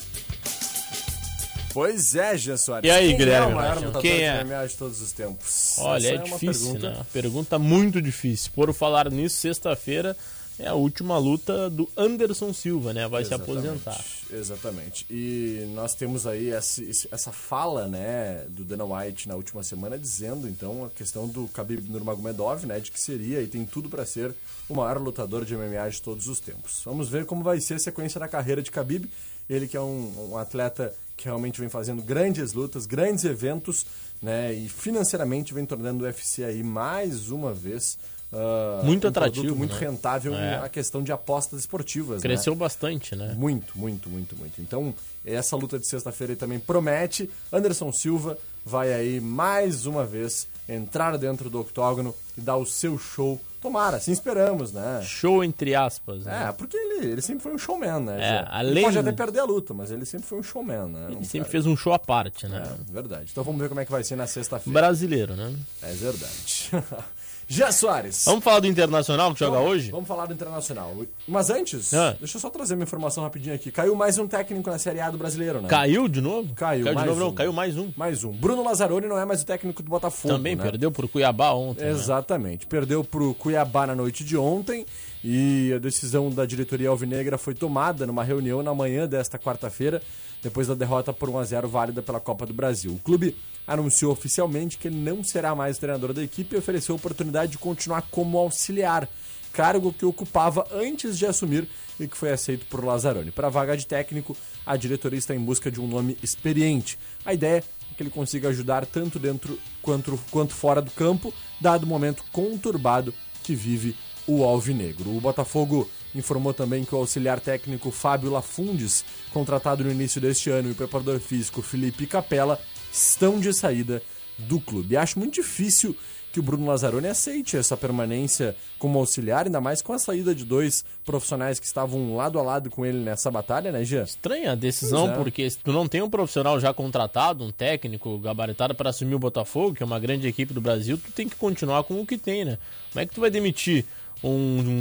Pois 1.72 2.16
é, 2.16 2.36
Jean 2.36 2.56
Soares. 2.56 2.88
E 2.88 2.90
aí, 2.92 3.08
quem 3.10 3.18
Guilherme 3.18 3.50
é 3.52 3.54
o 3.54 3.56
maior 3.56 3.76
lutador 3.76 4.02
Quem 4.02 4.16
de 4.16 4.22
é? 4.22 4.44
MMA 4.44 4.66
de 4.66 4.74
todos 4.74 5.00
os 5.00 5.12
tempos? 5.12 5.74
Olha, 5.78 6.06
Essa 6.08 6.14
é, 6.14 6.24
uma 6.24 6.38
difícil, 6.38 6.72
pergunta. 6.72 6.90
né? 6.90 7.06
Pergunta 7.12 7.58
muito 7.58 8.02
difícil. 8.02 8.50
Por 8.52 8.74
falar 8.74 9.10
nisso, 9.10 9.36
sexta-feira 9.36 10.16
é 10.62 10.68
a 10.68 10.74
última 10.74 11.18
luta 11.18 11.68
do 11.68 11.88
Anderson 11.96 12.52
Silva, 12.52 12.92
né? 12.92 13.08
Vai 13.08 13.24
se 13.24 13.34
Exatamente, 13.34 13.58
aposentar. 13.58 14.04
Exatamente. 14.32 15.06
E 15.10 15.66
nós 15.74 15.94
temos 15.94 16.26
aí 16.26 16.50
essa, 16.50 16.80
essa 17.10 17.32
fala, 17.32 17.88
né, 17.88 18.44
do 18.48 18.64
Dana 18.64 18.84
White 18.84 19.28
na 19.28 19.34
última 19.34 19.62
semana 19.62 19.98
dizendo, 19.98 20.48
então, 20.48 20.84
a 20.84 20.90
questão 20.90 21.26
do 21.26 21.46
Khabib 21.52 21.90
Nurmagomedov, 21.90 22.64
né, 22.64 22.78
de 22.78 22.90
que 22.90 23.00
seria 23.00 23.42
e 23.42 23.46
tem 23.46 23.64
tudo 23.64 23.88
para 23.88 24.06
ser 24.06 24.34
o 24.68 24.74
maior 24.74 24.98
lutador 24.98 25.44
de 25.44 25.56
MMA 25.56 25.90
de 25.90 26.00
todos 26.00 26.28
os 26.28 26.38
tempos. 26.38 26.80
Vamos 26.84 27.08
ver 27.08 27.26
como 27.26 27.42
vai 27.42 27.60
ser 27.60 27.74
a 27.74 27.78
sequência 27.80 28.20
da 28.20 28.28
carreira 28.28 28.62
de 28.62 28.70
Khabib. 28.70 29.10
Ele 29.50 29.66
que 29.66 29.76
é 29.76 29.80
um, 29.80 30.30
um 30.32 30.38
atleta 30.38 30.94
que 31.16 31.24
realmente 31.24 31.60
vem 31.60 31.68
fazendo 31.68 32.02
grandes 32.02 32.52
lutas, 32.52 32.86
grandes 32.86 33.24
eventos, 33.24 33.84
né, 34.22 34.54
e 34.54 34.68
financeiramente 34.68 35.52
vem 35.52 35.66
tornando 35.66 36.04
o 36.04 36.06
UFC 36.06 36.44
aí 36.44 36.62
mais 36.62 37.30
uma 37.30 37.52
vez 37.52 37.98
ah, 38.32 38.80
Muito 38.84 39.06
um 39.06 39.10
atrativo, 39.10 39.54
muito 39.54 39.74
né? 39.74 39.80
rentável 39.80 40.34
É. 40.34 40.56
a 40.64 40.68
questão 40.68 41.02
de 41.02 41.12
apostas 41.12 41.60
esportivas, 41.60 42.16
né? 42.16 42.28
Cresceu 42.28 42.54
bastante, 42.54 43.14
né? 43.14 43.34
Muito, 43.36 43.78
muito, 43.78 44.08
muito, 44.08 44.34
muito. 44.36 44.60
Então, 44.60 44.94
essa 45.24 45.54
luta 45.56 45.78
de 45.78 45.86
sexta-feira 45.86 46.34
também 46.36 46.58
promete. 46.58 47.28
Anderson 47.52 47.92
Silva 47.92 48.38
vai 48.64 48.92
aí 48.92 49.20
mais 49.20 49.86
uma 49.86 50.04
vez 50.04 50.46
entrar 50.68 51.18
dentro 51.18 51.50
do 51.50 51.60
octógono 51.60 52.14
e 52.38 52.40
dar 52.40 52.56
o 52.56 52.64
seu 52.64 52.96
show. 52.98 53.40
Tomara, 53.60 53.98
assim 53.98 54.10
esperamos, 54.10 54.72
né? 54.72 55.02
Show 55.04 55.44
entre 55.44 55.72
aspas, 55.74 56.24
né? 56.24 56.46
É, 56.48 56.52
porque 56.52 56.76
ele, 56.76 57.12
ele 57.12 57.22
sempre 57.22 57.44
foi 57.44 57.54
um 57.54 57.58
showman, 57.58 58.00
né? 58.00 58.16
É, 58.16 58.18
Zé? 58.40 58.46
além- 58.50 58.72
Ele 58.72 58.82
pode 58.82 58.98
até 58.98 59.12
perder 59.12 59.38
a 59.40 59.44
luta, 59.44 59.72
mas 59.72 59.92
ele 59.92 60.04
sempre 60.04 60.26
foi 60.26 60.38
um 60.38 60.42
showman, 60.42 60.86
né? 60.88 61.06
Ele 61.10 61.16
Um 61.18 61.22
sempre 61.24 61.40
cara- 61.40 61.50
fez 61.50 61.66
um 61.66 61.76
show 61.76 61.92
à 61.92 61.98
parte, 61.98 62.48
né? 62.48 62.60
É, 62.88 62.92
verdade. 62.92 63.28
Então 63.30 63.44
vamos 63.44 63.60
ver 63.60 63.68
como 63.68 63.80
é 63.80 63.84
que 63.84 63.92
vai 63.92 64.02
ser 64.02 64.16
na 64.16 64.26
sexta-feira. 64.26 64.80
Brasileiro, 64.80 65.36
né? 65.36 65.54
É 65.80 65.92
verdade. 65.92 66.70
Já 67.54 67.70
Soares. 67.70 68.24
Vamos 68.24 68.42
falar 68.42 68.60
do 68.60 68.66
Internacional 68.66 69.34
que 69.34 69.40
joga 69.40 69.58
Vamos- 69.58 69.70
hoje? 69.72 69.90
Vamos 69.90 70.08
falar 70.08 70.24
do 70.26 70.32
Internacional. 70.32 70.94
Mas 71.28 71.50
antes, 71.50 71.92
Ah. 71.92 72.16
deixa 72.18 72.38
eu 72.38 72.40
só 72.40 72.48
trazer 72.48 72.74
uma 72.74 72.84
informação 72.84 73.22
rapidinho 73.22 73.54
aqui. 73.54 73.70
Caiu 73.70 73.94
mais 73.94 74.16
um 74.18 74.26
técnico 74.26 74.70
na 74.70 74.78
Série 74.78 75.00
A 75.00 75.10
do 75.10 75.18
Brasileiro, 75.18 75.60
né? 75.60 75.68
Caiu 75.68 76.08
de 76.08 76.22
novo? 76.22 76.54
Caiu, 76.54 76.84
Caiu 76.84 76.98
de 76.98 77.04
novo, 77.06 77.20
não, 77.20 77.28
um. 77.28 77.34
caiu 77.34 77.52
mais 77.52 77.76
um. 77.76 77.92
Mais 77.94 78.24
um. 78.24 78.32
Bruno 78.32 78.64
Lazzaroni 78.64 79.06
não 79.06 79.18
é 79.18 79.24
mais 79.26 79.42
o 79.42 79.44
técnico 79.46 79.82
do 79.82 79.90
Botafogo. 79.90 80.32
Também 80.34 80.56
né? 80.56 80.62
perdeu 80.62 80.90
por 80.90 81.06
Cuiabá 81.08 81.52
ontem. 81.52 81.84
né? 81.84 81.90
Exatamente. 81.90 82.66
Perdeu 82.66 83.04
pro 83.04 83.34
Cuiabá 83.34 83.86
na 83.86 83.94
noite 83.94 84.24
de 84.24 84.36
ontem 84.36 84.86
e 85.24 85.72
a 85.72 85.78
decisão 85.78 86.30
da 86.30 86.44
diretoria 86.44 86.88
alvinegra 86.88 87.38
foi 87.38 87.54
tomada 87.54 88.06
numa 88.06 88.24
reunião 88.24 88.62
na 88.62 88.74
manhã 88.74 89.06
desta 89.06 89.38
quarta-feira, 89.38 90.02
depois 90.42 90.66
da 90.66 90.74
derrota 90.74 91.12
por 91.12 91.28
1 91.28 91.38
a 91.38 91.44
0 91.44 91.68
válida 91.68 92.02
pela 92.02 92.18
Copa 92.18 92.44
do 92.44 92.52
Brasil. 92.52 92.92
O 92.92 92.98
clube 92.98 93.36
anunciou 93.66 94.12
oficialmente 94.12 94.76
que 94.76 94.88
ele 94.88 94.96
não 94.96 95.22
será 95.22 95.54
mais 95.54 95.78
treinador 95.78 96.12
da 96.12 96.22
equipe 96.22 96.54
e 96.54 96.58
ofereceu 96.58 96.94
a 96.94 96.96
oportunidade 96.96 97.52
de 97.52 97.58
continuar 97.58 98.02
como 98.10 98.36
auxiliar, 98.38 99.08
cargo 99.52 99.92
que 99.92 100.04
ocupava 100.04 100.66
antes 100.72 101.16
de 101.16 101.26
assumir 101.26 101.68
e 102.00 102.08
que 102.08 102.16
foi 102.16 102.32
aceito 102.32 102.66
por 102.66 102.84
Lazzaroni. 102.84 103.30
Para 103.30 103.46
a 103.46 103.50
vaga 103.50 103.76
de 103.76 103.86
técnico, 103.86 104.36
a 104.66 104.76
diretoria 104.76 105.18
está 105.18 105.34
em 105.34 105.38
busca 105.38 105.70
de 105.70 105.80
um 105.80 105.86
nome 105.86 106.16
experiente. 106.22 106.98
A 107.24 107.32
ideia 107.32 107.58
é 107.58 107.94
que 107.94 108.02
ele 108.02 108.10
consiga 108.10 108.48
ajudar 108.48 108.86
tanto 108.86 109.18
dentro 109.18 109.56
quanto, 109.80 110.18
quanto 110.30 110.54
fora 110.54 110.82
do 110.82 110.90
campo, 110.90 111.32
dado 111.60 111.84
o 111.84 111.86
momento 111.86 112.24
conturbado 112.32 113.14
que 113.44 113.54
vive 113.54 113.94
o 114.26 114.44
Alvinegro. 114.44 115.16
O 115.16 115.20
Botafogo 115.20 115.88
informou 116.14 116.52
também 116.52 116.84
que 116.84 116.94
o 116.94 116.98
auxiliar 116.98 117.40
técnico 117.40 117.90
Fábio 117.90 118.30
Lafundes, 118.30 119.04
contratado 119.32 119.84
no 119.84 119.90
início 119.90 120.20
deste 120.20 120.50
ano, 120.50 120.68
e 120.68 120.72
o 120.72 120.76
preparador 120.76 121.18
físico 121.20 121.62
Felipe 121.62 122.06
Capella 122.06 122.58
estão 122.92 123.40
de 123.40 123.52
saída 123.52 124.02
do 124.38 124.60
clube. 124.60 124.96
Acho 124.96 125.18
muito 125.18 125.34
difícil 125.34 125.96
que 126.32 126.40
o 126.40 126.42
Bruno 126.42 126.66
Lazzaroni 126.66 127.08
aceite 127.08 127.58
essa 127.58 127.76
permanência 127.76 128.56
como 128.78 128.98
auxiliar, 128.98 129.44
ainda 129.44 129.60
mais 129.60 129.82
com 129.82 129.92
a 129.92 129.98
saída 129.98 130.34
de 130.34 130.46
dois 130.46 130.82
profissionais 131.04 131.60
que 131.60 131.66
estavam 131.66 132.16
lado 132.16 132.38
a 132.38 132.42
lado 132.42 132.70
com 132.70 132.86
ele 132.86 132.98
nessa 132.98 133.30
batalha, 133.30 133.70
né, 133.70 133.84
Jean? 133.84 134.02
Estranha 134.02 134.52
a 134.52 134.54
decisão, 134.54 135.10
é. 135.10 135.14
porque 135.14 135.48
se 135.48 135.58
tu 135.58 135.72
não 135.72 135.86
tem 135.86 136.00
um 136.00 136.08
profissional 136.08 136.58
já 136.58 136.72
contratado, 136.72 137.44
um 137.44 137.52
técnico 137.52 138.18
gabaritado 138.18 138.74
para 138.74 138.88
assumir 138.90 139.14
o 139.14 139.18
Botafogo, 139.18 139.74
que 139.74 139.82
é 139.82 139.86
uma 139.86 140.00
grande 140.00 140.26
equipe 140.26 140.54
do 140.54 140.60
Brasil, 140.60 140.96
tu 140.96 141.12
tem 141.12 141.28
que 141.28 141.36
continuar 141.36 141.84
com 141.84 142.00
o 142.00 142.06
que 142.06 142.16
tem, 142.16 142.46
né? 142.46 142.58
Como 142.90 143.02
é 143.02 143.06
que 143.06 143.14
tu 143.14 143.20
vai 143.20 143.30
demitir 143.30 143.84
um, 144.22 144.30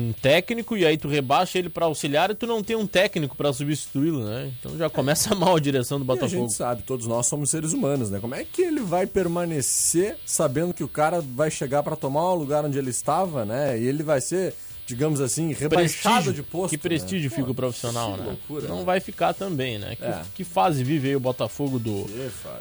um 0.09 0.13
técnico 0.21 0.77
e 0.77 0.85
aí 0.85 0.97
tu 0.97 1.07
rebaixa 1.07 1.57
ele 1.57 1.69
para 1.69 1.85
auxiliar 1.85 2.29
e 2.29 2.35
tu 2.35 2.45
não 2.45 2.61
tem 2.63 2.75
um 2.75 2.85
técnico 2.85 3.35
para 3.35 3.51
substituí-lo, 3.51 4.23
né? 4.23 4.51
Então 4.59 4.77
já 4.77 4.89
começa 4.89 5.33
mal 5.35 5.55
a 5.55 5.59
direção 5.59 5.97
do 5.97 6.03
E 6.03 6.05
a 6.05 6.07
Botafogo. 6.07 6.41
gente 6.41 6.53
sabe, 6.53 6.83
todos 6.83 7.07
nós 7.07 7.25
somos 7.27 7.49
seres 7.49 7.73
humanos, 7.73 8.09
né? 8.11 8.19
Como 8.19 8.35
é 8.35 8.43
que 8.43 8.61
ele 8.61 8.81
vai 8.81 9.07
permanecer 9.07 10.17
sabendo 10.25 10.73
que 10.73 10.83
o 10.83 10.87
cara 10.87 11.21
vai 11.21 11.49
chegar 11.49 11.81
para 11.83 11.95
tomar 11.95 12.31
o 12.31 12.35
lugar 12.35 12.63
onde 12.65 12.77
ele 12.77 12.89
estava, 12.91 13.43
né? 13.45 13.79
E 13.79 13.85
ele 13.87 14.03
vai 14.03 14.21
ser, 14.21 14.53
digamos 14.87 15.21
assim, 15.21 15.53
rebaixado 15.53 16.15
Prestígio. 16.25 16.33
de 16.33 16.43
posto. 16.43 16.69
que 16.71 16.77
prestígio 16.77 17.29
né? 17.29 17.35
fica 17.35 17.45
Pô, 17.45 17.51
o 17.51 17.55
profissional, 17.55 18.17
né? 18.17 18.25
loucura, 18.25 18.67
não 18.67 18.79
né? 18.79 18.83
vai 18.83 18.99
ficar 18.99 19.33
também, 19.33 19.77
né? 19.79 19.95
Que, 19.95 20.03
É. 20.03 20.21
que 20.35 20.43
fase 20.43 20.83
vive 20.83 21.09
aí 21.09 21.15
o 21.15 21.19
Botafogo 21.19 21.79
do, 21.79 22.05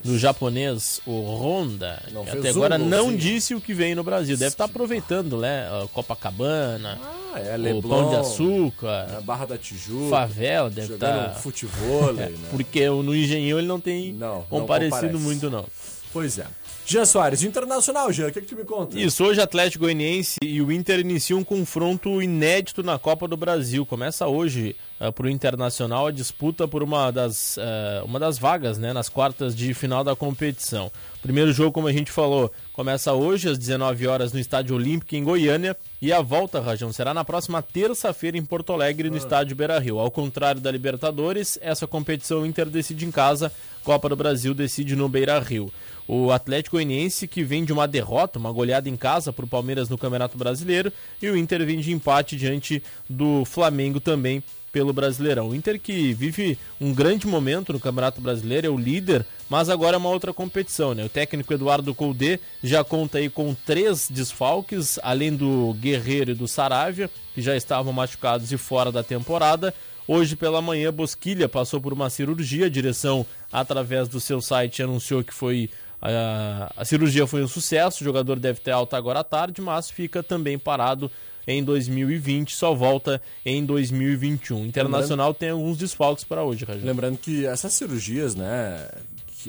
do 0.04 0.18
japonês, 0.18 1.00
o 1.06 1.12
Honda, 1.22 2.00
Não 2.12 2.24
que 2.24 2.30
até 2.30 2.48
um 2.48 2.50
agora 2.52 2.78
não 2.78 2.98
golzinho. 3.04 3.18
disse 3.18 3.54
o 3.54 3.60
que 3.60 3.74
vem 3.74 3.94
no 3.94 4.04
Brasil. 4.04 4.36
Deve 4.36 4.52
estar 4.52 4.64
aproveitando, 4.66 5.38
né? 5.38 5.66
a 5.68 5.88
Copacabana, 5.88 7.00
Ah, 7.34 7.40
é, 7.40 7.54
o 7.54 7.58
Leblon, 7.58 7.88
Pão 8.02 8.10
de 8.10 8.16
Açúcar, 8.16 9.06
é, 9.18 9.20
Barra 9.22 9.46
da 9.46 9.58
Tijuca, 9.58 10.10
favela, 10.10 10.70
deve 10.70 10.94
estar. 10.94 11.34
futebol, 11.34 12.12
né? 12.14 12.32
Porque 12.50 12.88
no 12.88 13.14
Engenhão 13.14 13.58
ele 13.58 13.66
não 13.68 13.80
tem 13.80 14.12
Não, 14.12 14.36
não 14.36 14.42
comparecido 14.42 14.96
comparece. 15.00 15.24
muito, 15.24 15.50
não. 15.50 15.64
Pois 16.12 16.38
é. 16.38 16.46
Jean 16.90 17.04
Soares, 17.04 17.44
Internacional, 17.44 18.12
Jean, 18.12 18.26
o 18.26 18.32
que, 18.32 18.40
que 18.40 18.48
tu 18.48 18.56
me 18.56 18.64
conta? 18.64 18.98
Isso, 18.98 19.22
hoje 19.22 19.40
Atlético 19.40 19.84
Goianiense 19.84 20.40
e 20.42 20.60
o 20.60 20.72
Inter 20.72 20.98
iniciam 20.98 21.38
um 21.38 21.44
confronto 21.44 22.20
inédito 22.20 22.82
na 22.82 22.98
Copa 22.98 23.28
do 23.28 23.36
Brasil. 23.36 23.86
Começa 23.86 24.26
hoje 24.26 24.74
para 25.14 25.26
o 25.26 25.30
Internacional 25.30 26.08
a 26.08 26.10
disputa 26.10 26.68
por 26.68 26.82
uma 26.82 27.10
das, 27.10 27.56
eh, 27.56 28.02
uma 28.04 28.18
das 28.18 28.38
vagas 28.38 28.76
né, 28.76 28.92
nas 28.92 29.08
quartas 29.08 29.54
de 29.54 29.72
final 29.72 30.04
da 30.04 30.14
competição. 30.14 30.90
O 31.16 31.22
primeiro 31.22 31.52
jogo, 31.52 31.72
como 31.72 31.86
a 31.86 31.92
gente 31.92 32.10
falou, 32.10 32.52
começa 32.72 33.12
hoje 33.14 33.48
às 33.48 33.56
19 33.56 34.06
horas 34.06 34.32
no 34.32 34.40
Estádio 34.40 34.74
Olímpico 34.74 35.14
em 35.14 35.22
Goiânia 35.24 35.76
e 36.02 36.12
a 36.12 36.20
volta, 36.20 36.60
Rajão, 36.60 36.92
será 36.92 37.14
na 37.14 37.24
próxima 37.24 37.62
terça-feira 37.62 38.36
em 38.36 38.44
Porto 38.44 38.72
Alegre 38.72 39.08
no 39.08 39.16
Estádio 39.16 39.54
Beira-Rio. 39.54 39.98
Ao 39.98 40.10
contrário 40.10 40.60
da 40.60 40.70
Libertadores, 40.70 41.58
essa 41.62 41.86
competição 41.86 42.42
o 42.42 42.46
Inter 42.46 42.68
decide 42.68 43.06
em 43.06 43.10
casa, 43.10 43.52
Copa 43.84 44.08
do 44.08 44.16
Brasil 44.16 44.52
decide 44.52 44.96
no 44.96 45.08
Beira-Rio. 45.08 45.72
O 46.12 46.32
Atlético 46.32 46.74
Goianiense 46.74 47.28
que 47.28 47.44
vem 47.44 47.64
de 47.64 47.72
uma 47.72 47.86
derrota, 47.86 48.36
uma 48.36 48.50
goleada 48.50 48.88
em 48.88 48.96
casa 48.96 49.32
para 49.32 49.44
o 49.44 49.48
Palmeiras 49.48 49.88
no 49.88 49.96
Campeonato 49.96 50.36
Brasileiro 50.36 50.92
e 51.22 51.30
o 51.30 51.36
Inter 51.36 51.64
vem 51.64 51.78
de 51.78 51.92
empate 51.92 52.34
diante 52.34 52.82
do 53.08 53.44
Flamengo 53.44 54.00
também 54.00 54.42
pelo 54.72 54.92
Brasileirão. 54.92 55.50
O 55.50 55.54
Inter 55.54 55.78
que 55.78 56.12
vive 56.12 56.58
um 56.80 56.92
grande 56.92 57.28
momento 57.28 57.72
no 57.72 57.78
Campeonato 57.78 58.20
Brasileiro, 58.20 58.66
é 58.66 58.70
o 58.70 58.76
líder, 58.76 59.24
mas 59.48 59.68
agora 59.68 59.94
é 59.94 59.98
uma 59.98 60.08
outra 60.08 60.34
competição, 60.34 60.94
né? 60.94 61.04
O 61.04 61.08
técnico 61.08 61.54
Eduardo 61.54 61.94
Colde 61.94 62.40
já 62.60 62.82
conta 62.82 63.18
aí 63.18 63.30
com 63.30 63.54
três 63.54 64.10
desfalques, 64.10 64.98
além 65.04 65.36
do 65.36 65.72
Guerreiro 65.74 66.32
e 66.32 66.34
do 66.34 66.48
Saravia, 66.48 67.08
que 67.32 67.40
já 67.40 67.56
estavam 67.56 67.92
machucados 67.92 68.50
e 68.50 68.58
fora 68.58 68.90
da 68.90 69.04
temporada. 69.04 69.72
Hoje 70.08 70.34
pela 70.34 70.60
manhã, 70.60 70.92
Bosquilha 70.92 71.48
passou 71.48 71.80
por 71.80 71.92
uma 71.92 72.10
cirurgia, 72.10 72.66
a 72.66 72.68
direção, 72.68 73.24
através 73.52 74.08
do 74.08 74.18
seu 74.18 74.40
site, 74.40 74.82
anunciou 74.82 75.22
que 75.22 75.32
foi 75.32 75.70
a, 76.00 76.72
a 76.76 76.84
cirurgia 76.84 77.26
foi 77.26 77.42
um 77.42 77.48
sucesso, 77.48 78.02
o 78.02 78.04
jogador 78.04 78.38
deve 78.38 78.60
ter 78.60 78.70
alta 78.70 78.96
agora 78.96 79.20
à 79.20 79.24
tarde, 79.24 79.60
mas 79.60 79.90
fica 79.90 80.22
também 80.22 80.58
parado 80.58 81.10
em 81.46 81.62
2020, 81.62 82.54
só 82.54 82.74
volta 82.74 83.20
em 83.44 83.64
2021. 83.64 84.66
Internacional 84.66 85.34
tem 85.34 85.50
alguns 85.50 85.76
desfalques 85.76 86.24
para 86.24 86.42
hoje, 86.42 86.64
Rajão. 86.64 86.84
Lembrando 86.84 87.18
que 87.18 87.44
essas 87.46 87.72
cirurgias, 87.74 88.34
né, 88.34 88.88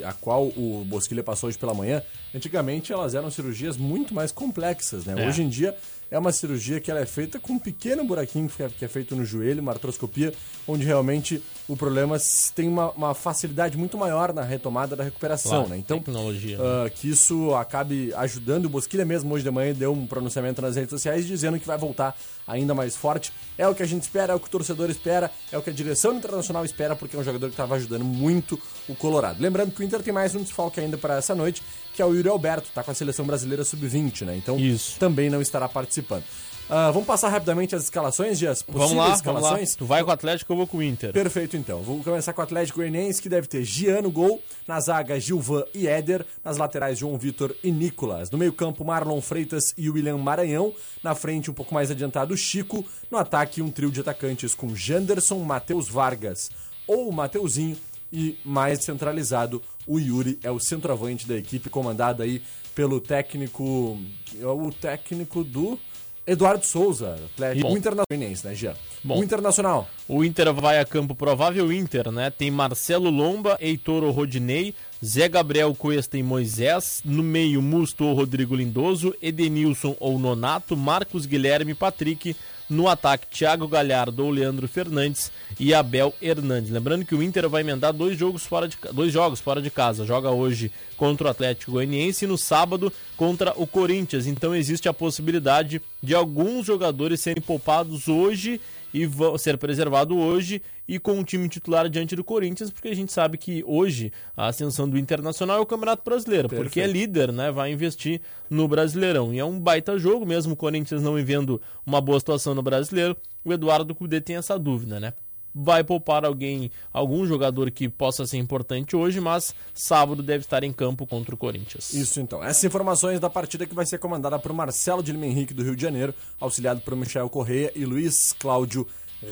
a 0.03 0.13
qual 0.13 0.48
o 0.48 0.84
Bosquilha 0.88 1.24
passou 1.24 1.48
hoje 1.48 1.58
pela 1.58 1.74
manhã, 1.74 2.01
antigamente 2.34 2.91
elas 2.91 3.13
eram 3.13 3.29
cirurgias 3.29 3.77
muito 3.77 4.13
mais 4.13 4.31
complexas, 4.31 5.05
né? 5.05 5.15
É. 5.17 5.27
Hoje 5.27 5.43
em 5.43 5.50
dia 5.50 5.75
é 6.12 6.20
uma 6.20 6.34
cirurgia 6.34 6.82
que 6.82 6.91
ela 6.91 7.00
é 7.00 7.06
feita 7.06 7.39
com 7.39 7.53
um 7.53 7.60
pequeno 7.60 8.03
buraquinho 8.03 8.50
que 8.50 8.62
é, 8.62 8.68
que 8.68 8.84
é 8.84 8.88
feito 8.89 9.15
no 9.15 9.24
joelho, 9.24 9.62
uma 9.62 9.72
artroscopia, 9.72 10.34
onde 10.68 10.86
realmente 10.86 11.41
o 11.70 11.77
problema 11.77 12.18
tem 12.53 12.68
uma, 12.68 12.91
uma 12.91 13.13
facilidade 13.13 13.77
muito 13.77 13.98
maior 13.98 14.34
na 14.34 14.41
retomada 14.41 14.94
da 14.94 15.06
recuperação, 15.06 15.51
Claro, 15.51 15.70
né? 15.70 15.77
Então, 15.77 16.00
tecnologia, 16.00 16.58
né? 16.58 16.63
ah, 16.86 16.89
que 16.89 17.10
isso 17.10 17.56
acabe 17.56 18.13
ajudando. 18.15 18.65
O 18.65 18.70
Bosquilha 18.70 19.06
mesmo 19.06 19.34
hoje 19.34 19.46
de 19.46 19.51
manhã 19.51 19.74
deu 19.74 19.94
um 19.94 20.06
pronunciamento 20.06 20.62
nas 20.62 20.75
redes 20.75 20.89
sociais 20.89 21.25
dizendo 21.25 21.58
que 21.58 21.65
vai 21.65 21.77
voltar 21.77 22.13
ainda 22.51 22.74
mais 22.74 22.96
forte. 22.96 23.31
É 23.58 23.67
o 23.67 23.74
que 23.74 23.81
a 23.81 23.86
gente 23.86 24.03
espera, 24.03 24.34
é 24.34 24.36
o 24.36 24.39
que 24.39 24.48
o 24.48 24.51
torcedor 24.51 24.89
espera, 24.89 25.31
é 25.51 25.58
o 25.58 25.62
que 25.62 25.70
a 25.70 25.74
direção 25.74 26.13
internacional 26.13 26.65
espera, 26.65 26.96
porque 26.96 27.15
é 27.15 27.20
um 27.20 27.24
jogador 27.24 27.48
que 27.48 27.53
estava 27.53 27.75
ajudando 27.75 28.03
muito 28.03 28.60
o 28.88 28.96
Colorado. 28.96 29.41
Lembrando 29.41 29.72
que 29.72 29.81
o 29.81 29.84
Inter 29.84 30.01
tem 30.01 30.13
mais 30.13 30.36
um 30.36 30.41
desfalque 30.41 30.79
ainda 30.79 30.98
para 30.98 31.17
essa 31.17 31.34
noite, 31.34 31.63
que 31.93 32.01
é 32.01 32.05
o 32.05 32.13
Yuri 32.13 32.29
Alberto, 32.29 32.70
tá 32.74 32.84
com 32.84 32.91
a 32.91 32.93
seleção 32.93 33.25
brasileira 33.25 33.63
sub-20, 33.63 34.25
né? 34.25 34.36
Então 34.36 34.58
Isso. 34.58 35.00
também 35.00 35.29
não 35.29 35.41
estará 35.41 35.67
participando. 35.70 36.24
Ah, 36.73 36.89
vamos 36.89 37.05
passar 37.05 37.27
rapidamente 37.27 37.75
as 37.75 37.83
escalações, 37.83 38.39
Dias? 38.39 38.63
Vamos 38.65 38.93
lá, 38.93 39.13
escalações? 39.13 39.51
vamos 39.51 39.69
lá. 39.71 39.77
Tu 39.77 39.85
vai 39.85 40.01
com 40.05 40.09
o 40.09 40.13
Atlético, 40.13 40.53
eu 40.53 40.57
vou 40.57 40.65
com 40.65 40.77
o 40.77 40.81
Inter. 40.81 41.11
Perfeito, 41.11 41.57
então. 41.57 41.81
Vou 41.81 42.01
começar 42.01 42.31
com 42.31 42.39
o 42.39 42.43
Atlético 42.45 42.79
Goianiense, 42.79 43.21
que 43.21 43.27
deve 43.27 43.45
ter 43.45 43.61
Giano, 43.65 44.09
gol. 44.09 44.41
Na 44.65 44.79
zaga, 44.79 45.19
Gilvan 45.19 45.65
e 45.75 45.85
Éder. 45.85 46.25
Nas 46.45 46.55
laterais, 46.55 46.97
João 46.97 47.17
Vitor 47.17 47.53
e 47.61 47.73
Nicolas. 47.73 48.31
No 48.31 48.37
meio-campo, 48.37 48.85
Marlon 48.85 49.19
Freitas 49.19 49.73
e 49.77 49.89
William 49.89 50.17
Maranhão. 50.17 50.73
Na 51.03 51.13
frente, 51.13 51.51
um 51.51 51.53
pouco 51.53 51.73
mais 51.73 51.91
adiantado, 51.91 52.37
Chico. 52.37 52.85
No 53.11 53.17
ataque, 53.17 53.61
um 53.61 53.69
trio 53.69 53.91
de 53.91 53.99
atacantes 53.99 54.55
com 54.55 54.73
Janderson, 54.73 55.39
Matheus 55.39 55.89
Vargas 55.89 56.49
ou 56.87 57.09
o 57.09 57.11
Mateuzinho. 57.11 57.75
E 58.13 58.37
mais 58.45 58.83
centralizado, 58.83 59.61
o 59.85 59.99
Yuri 59.99 60.39
é 60.41 60.51
o 60.51 60.59
centroavante 60.59 61.27
da 61.27 61.35
equipe, 61.37 61.69
comandado 61.69 62.23
aí 62.23 62.41
pelo 62.73 63.01
técnico. 63.01 63.97
O 64.41 64.71
técnico 64.71 65.43
do. 65.43 65.77
Eduardo 66.25 66.65
Souza, 66.65 67.15
Atlético. 67.33 67.67
Bom. 67.67 67.73
O 67.73 67.77
Internacional, 67.77 68.05
né, 68.43 68.55
Jean? 68.55 68.75
Bom. 69.03 69.19
O 69.19 69.23
Internacional. 69.23 69.89
O 70.07 70.23
Inter 70.23 70.53
vai 70.53 70.79
a 70.79 70.85
campo, 70.85 71.15
provável 71.15 71.71
Inter, 71.71 72.11
né? 72.11 72.29
Tem 72.29 72.51
Marcelo 72.51 73.09
Lomba, 73.09 73.57
Heitor 73.59 74.03
Rodinei, 74.11 74.75
Zé 75.03 75.27
Gabriel 75.27 75.73
Cuesta 75.73 76.17
e 76.17 76.23
Moisés. 76.23 77.01
No 77.03 77.23
meio, 77.23 77.61
Musto 77.61 78.05
ou 78.05 78.13
Rodrigo 78.13 78.55
Lindoso, 78.55 79.15
Edenilson 79.21 79.95
ou 79.99 80.19
Nonato, 80.19 80.77
Marcos 80.77 81.25
Guilherme 81.25 81.73
Patrick. 81.73 82.35
No 82.71 82.87
ataque, 82.87 83.27
Thiago 83.27 83.67
Galhardo 83.67 84.23
ou 84.23 84.31
Leandro 84.31 84.65
Fernandes 84.65 85.29
e 85.59 85.73
Abel 85.73 86.15
Hernandes. 86.21 86.71
Lembrando 86.71 87.03
que 87.03 87.13
o 87.13 87.21
Inter 87.21 87.49
vai 87.49 87.63
emendar 87.63 87.91
dois 87.91 88.17
jogos 88.17 88.45
fora 88.45 88.65
de, 88.65 88.77
dois 88.93 89.11
jogos 89.11 89.41
fora 89.41 89.61
de 89.61 89.69
casa. 89.69 90.05
Joga 90.05 90.31
hoje 90.31 90.71
contra 90.95 91.27
o 91.27 91.29
Atlético 91.29 91.73
Goianiense 91.73 92.23
e 92.23 92.27
no 92.29 92.37
sábado 92.37 92.89
contra 93.17 93.51
o 93.57 93.67
Corinthians. 93.67 94.25
Então 94.25 94.55
existe 94.55 94.87
a 94.87 94.93
possibilidade 94.93 95.81
de 96.01 96.15
alguns 96.15 96.65
jogadores 96.65 97.19
serem 97.19 97.43
poupados 97.43 98.07
hoje 98.07 98.61
e 98.93 99.05
vão 99.05 99.38
ser 99.38 99.57
preservado 99.57 100.17
hoje 100.17 100.62
e 100.88 101.00
com 101.00 101.19
o 101.19 101.24
time 101.24 101.48
titular 101.48 101.89
diante 101.89 102.15
do 102.15 102.24
Corinthians, 102.24 102.69
porque 102.69 102.89
a 102.89 102.95
gente 102.95 103.12
sabe 103.12 103.38
que 103.38 103.63
hoje 103.65 104.12
a 104.36 104.48
ascensão 104.48 104.89
do 104.89 104.98
Internacional 104.98 105.57
é 105.57 105.62
o 105.62 105.65
Campeonato 105.65 106.03
Brasileiro, 106.03 106.50
porque 106.50 106.79
é 106.79 106.83
Perfeito. 106.83 106.91
líder, 106.91 107.31
né? 107.31 107.51
Vai 107.51 107.71
investir 107.71 108.21
no 108.50 108.67
Brasileirão. 108.67 109.33
E 109.33 109.39
é 109.39 109.45
um 109.45 109.60
baita 109.60 109.98
jogo, 109.98 110.25
mesmo 110.25 110.53
o 110.53 110.57
Corinthians 110.57 111.01
não 111.01 111.13
vivendo 111.13 111.62
uma 111.86 112.01
boa 112.01 112.19
situação 112.19 112.53
no 112.53 112.62
Brasileiro, 112.62 113.15
o 113.43 113.53
Eduardo 113.53 113.95
Cudê 113.95 114.19
tem 114.19 114.36
essa 114.36 114.57
dúvida, 114.60 115.00
né? 115.00 115.13
Vai 115.53 115.84
poupar 115.84 116.24
alguém, 116.24 116.72
algum 116.93 117.25
jogador 117.25 117.70
que 117.72 117.89
possa 117.89 118.25
ser 118.25 118.38
importante 118.38 118.96
hoje, 118.96 119.20
mas 119.20 119.53
sábado 119.74 120.24
deve 120.24 120.46
estar 120.46 120.63
em 120.63 120.72
campo 120.72 121.05
contra 121.05 121.36
o 121.36 121.38
Corinthians. 121.38 121.93
Isso 121.93 122.20
então. 122.20 122.43
Essas 122.43 122.63
informações 122.63 123.20
da 123.20 123.29
partida 123.29 123.65
que 123.65 123.75
vai 123.75 123.86
ser 123.86 124.00
comandada 124.00 124.39
por 124.39 124.53
Marcelo 124.53 125.03
de 125.03 125.12
Lima 125.12 125.25
Henrique 125.25 125.53
do 125.53 125.63
Rio 125.63 125.75
de 125.75 125.81
Janeiro, 125.81 126.13
auxiliado 126.39 126.81
por 126.81 126.96
Michel 126.96 127.29
Correia 127.29 127.72
e 127.75 127.86
Luiz 127.86 128.34
Cláudio 128.34 128.88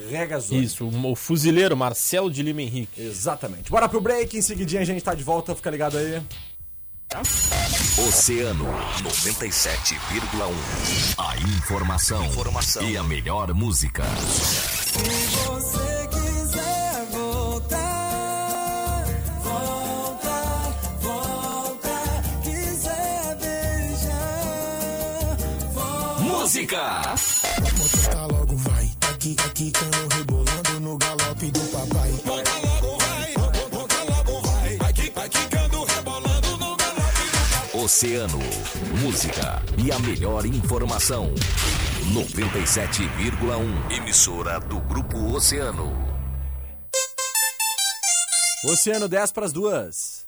Regazzoni. 0.09 0.63
Isso, 0.63 0.87
o 0.87 1.15
fuzileiro 1.15 1.75
Marcelo 1.75 2.31
de 2.31 2.43
Lima 2.43 2.61
Henrique. 2.61 3.01
Exatamente. 3.01 3.71
Bora 3.71 3.89
pro 3.89 4.01
break, 4.01 4.37
em 4.37 4.41
seguidinha 4.41 4.81
a 4.81 4.85
gente 4.85 5.03
tá 5.03 5.15
de 5.15 5.23
volta, 5.23 5.55
fica 5.55 5.69
ligado 5.69 5.97
aí. 5.97 6.21
Oceano 8.07 8.65
97,1. 9.01 11.15
A 11.17 11.35
informação, 11.37 12.23
informação 12.25 12.87
e 12.87 12.95
a 12.95 13.01
melhor 13.03 13.51
música. 13.55 14.03
Música! 26.59 27.15
Motor 27.61 28.13
tá 28.13 28.25
logo 28.25 28.57
vai. 28.57 28.91
Aqui, 29.09 29.33
aqui, 29.45 29.71
cano 29.71 30.07
rebolando 30.11 30.79
no 30.81 30.97
galope 30.97 31.51
do 31.51 31.59
papai. 31.71 32.11
Monta 32.25 32.51
logo 32.57 32.97
vai, 32.97 33.33
monta 33.71 34.03
logo 34.03 34.41
vai. 34.41 34.75
Aqui, 34.89 35.13
aqui, 35.15 35.47
cano 35.47 35.85
rebolando 35.85 36.57
no 36.57 36.75
galope 36.75 37.23
do 37.23 37.71
papai. 37.71 37.81
Oceano, 37.81 38.39
música 39.01 39.63
e 39.77 39.89
a 39.89 39.99
melhor 39.99 40.45
informação. 40.45 41.33
97,1. 42.13 43.91
Emissora 43.95 44.59
do 44.59 44.81
Grupo 44.81 45.33
Oceano. 45.33 45.95
Oceano 48.65 49.07
10 49.07 49.31
pras 49.31 49.53
duas. 49.53 50.27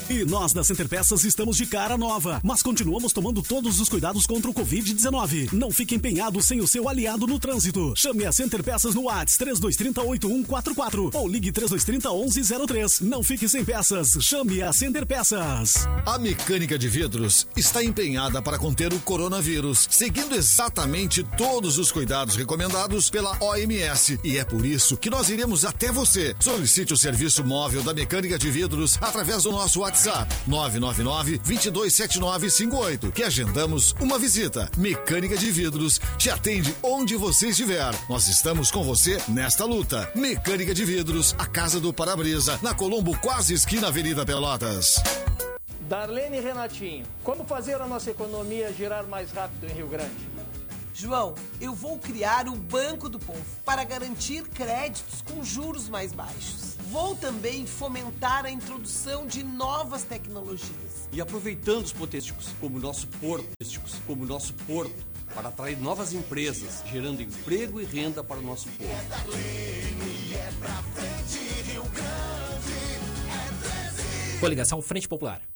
E 0.11 0.25
nós 0.25 0.51
da 0.51 0.61
Center 0.61 0.89
Peças 0.89 1.23
estamos 1.23 1.55
de 1.55 1.65
cara 1.65 1.97
nova, 1.97 2.41
mas 2.43 2.61
continuamos 2.61 3.13
tomando 3.13 3.41
todos 3.41 3.79
os 3.79 3.87
cuidados 3.87 4.25
contra 4.25 4.51
o 4.51 4.53
Covid-19. 4.53 5.53
Não 5.53 5.71
fique 5.71 5.95
empenhado 5.95 6.43
sem 6.43 6.59
o 6.59 6.67
seu 6.67 6.89
aliado 6.89 7.25
no 7.25 7.39
trânsito. 7.39 7.93
Chame 7.95 8.25
a 8.25 8.31
Center 8.33 8.61
Peças 8.61 8.93
no 8.93 9.03
WhatsApp 9.03 9.37
3230 9.37 10.01
8144 10.01 11.11
ou 11.13 11.27
ligue 11.29 11.49
3230 11.53 12.09
1103. 12.11 12.99
Não 12.99 13.23
fique 13.23 13.47
sem 13.47 13.63
peças. 13.63 14.17
Chame 14.19 14.61
a 14.61 14.73
Center 14.73 15.05
Peças. 15.05 15.87
A 16.05 16.19
mecânica 16.19 16.77
de 16.77 16.89
vidros 16.89 17.47
está 17.55 17.81
empenhada 17.81 18.41
para 18.41 18.59
conter 18.59 18.91
o 18.91 18.99
coronavírus, 18.99 19.87
seguindo 19.89 20.35
exatamente 20.35 21.23
todos 21.37 21.77
os 21.77 21.89
cuidados 21.89 22.35
recomendados 22.35 23.09
pela 23.09 23.41
OMS. 23.41 24.19
E 24.25 24.37
é 24.37 24.43
por 24.43 24.65
isso 24.65 24.97
que 24.97 25.09
nós 25.09 25.29
iremos 25.29 25.63
até 25.63 25.89
você. 25.89 26.35
Solicite 26.37 26.91
o 26.91 26.97
serviço 26.97 27.45
móvel 27.45 27.81
da 27.81 27.93
mecânica 27.93 28.37
de 28.37 28.51
vidros 28.51 28.97
através 29.01 29.43
do 29.43 29.53
nosso 29.53 29.79
WhatsApp 29.79 30.00
999-227958, 30.47 33.11
que 33.11 33.23
agendamos 33.23 33.93
uma 33.99 34.17
visita. 34.17 34.69
Mecânica 34.77 35.37
de 35.37 35.51
vidros 35.51 35.99
te 36.17 36.29
atende 36.29 36.73
onde 36.81 37.15
você 37.15 37.49
estiver. 37.49 37.93
Nós 38.09 38.27
estamos 38.27 38.71
com 38.71 38.83
você 38.83 39.21
nesta 39.27 39.65
luta. 39.65 40.09
Mecânica 40.15 40.73
de 40.73 40.85
vidros, 40.85 41.35
a 41.37 41.45
casa 41.45 41.79
do 41.79 41.93
para-brisa, 41.93 42.59
na 42.61 42.73
Colombo, 42.73 43.17
quase 43.19 43.53
esquina 43.53 43.87
Avenida 43.87 44.25
Pelotas. 44.25 44.95
Darlene 45.81 46.39
Renatinho, 46.39 47.05
como 47.23 47.43
fazer 47.43 47.81
a 47.81 47.85
nossa 47.85 48.11
economia 48.11 48.71
girar 48.71 49.05
mais 49.07 49.31
rápido 49.31 49.69
em 49.69 49.73
Rio 49.73 49.87
Grande? 49.87 50.31
João, 50.93 51.35
eu 51.59 51.73
vou 51.73 51.97
criar 51.97 52.47
o 52.47 52.55
Banco 52.55 53.07
do 53.07 53.19
Povo 53.19 53.43
para 53.63 53.83
garantir 53.83 54.43
créditos 54.49 55.21
com 55.21 55.43
juros 55.43 55.87
mais 55.89 56.11
baixos. 56.11 56.75
Vou 56.89 57.15
também 57.15 57.65
fomentar 57.65 58.45
a 58.45 58.51
introdução 58.51 59.25
de 59.25 59.43
novas 59.43 60.03
tecnologias. 60.03 61.07
E 61.11 61.21
aproveitando 61.21 61.85
os 61.85 61.93
potêsticos, 61.93 62.49
como 62.59 62.77
o 62.77 62.81
nosso 62.81 63.07
porto, 63.07 63.47
como 64.05 64.25
nosso 64.25 64.53
porto, 64.53 65.05
para 65.33 65.47
atrair 65.47 65.79
novas 65.79 66.13
empresas, 66.13 66.83
gerando 66.91 67.21
emprego 67.21 67.79
e 67.79 67.85
renda 67.85 68.23
para 68.23 68.39
o 68.39 68.41
nosso 68.41 68.67
povo. 68.69 68.91
Coligação 74.41 74.81
Frente 74.81 75.07
Popular. 75.07 75.50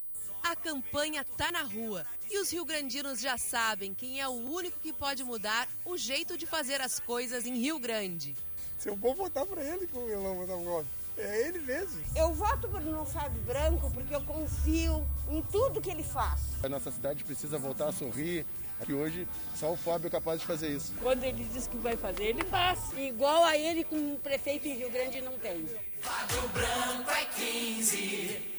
A 0.65 0.67
campanha 0.67 1.23
tá 1.37 1.51
na 1.51 1.61
rua 1.61 2.03
e 2.27 2.39
os 2.39 2.51
rio-grandinos 2.51 3.21
já 3.21 3.37
sabem 3.37 3.93
quem 3.93 4.19
é 4.19 4.27
o 4.27 4.31
único 4.31 4.79
que 4.79 4.91
pode 4.91 5.23
mudar 5.23 5.67
o 5.85 5.95
jeito 5.95 6.35
de 6.35 6.47
fazer 6.47 6.81
as 6.81 6.99
coisas 6.99 7.45
em 7.45 7.53
Rio 7.55 7.77
Grande. 7.77 8.35
Se 8.79 8.89
eu 8.89 8.95
vou 8.95 9.13
votar 9.13 9.45
pra 9.45 9.63
ele, 9.63 9.85
como 9.85 10.09
eu 10.09 10.19
não 10.23 10.33
vou 10.33 10.47
votar 10.47 10.59
agora? 10.59 10.85
É 11.19 11.47
ele 11.47 11.59
mesmo. 11.59 12.01
Eu 12.15 12.33
voto 12.33 12.67
no 12.67 13.05
Fábio 13.05 13.39
Branco 13.43 13.91
porque 13.91 14.15
eu 14.15 14.23
confio 14.23 15.05
em 15.29 15.39
tudo 15.43 15.79
que 15.79 15.91
ele 15.91 16.01
faz. 16.01 16.41
A 16.63 16.67
nossa 16.67 16.89
cidade 16.89 17.23
precisa 17.23 17.59
voltar 17.59 17.89
a 17.89 17.91
sorrir. 17.91 18.43
Que 18.83 18.91
hoje 18.91 19.27
só 19.55 19.71
o 19.71 19.77
Fábio 19.77 20.07
é 20.07 20.09
capaz 20.09 20.41
de 20.41 20.47
fazer 20.47 20.69
isso. 20.69 20.93
Quando 20.99 21.23
ele 21.23 21.43
diz 21.53 21.67
que 21.67 21.77
vai 21.77 21.95
fazer, 21.95 22.23
ele 22.23 22.43
faz. 22.45 22.79
Igual 22.97 23.43
a 23.43 23.55
ele 23.55 23.83
com 23.83 23.95
um 23.95 24.15
prefeito 24.17 24.67
em 24.67 24.75
Rio 24.75 24.89
Grande 24.89 25.21
não 25.21 25.37
tem. 25.37 25.63
Fábio 26.01 26.49
Branco 26.49 27.11
é 27.11 27.25
15. 27.25 28.54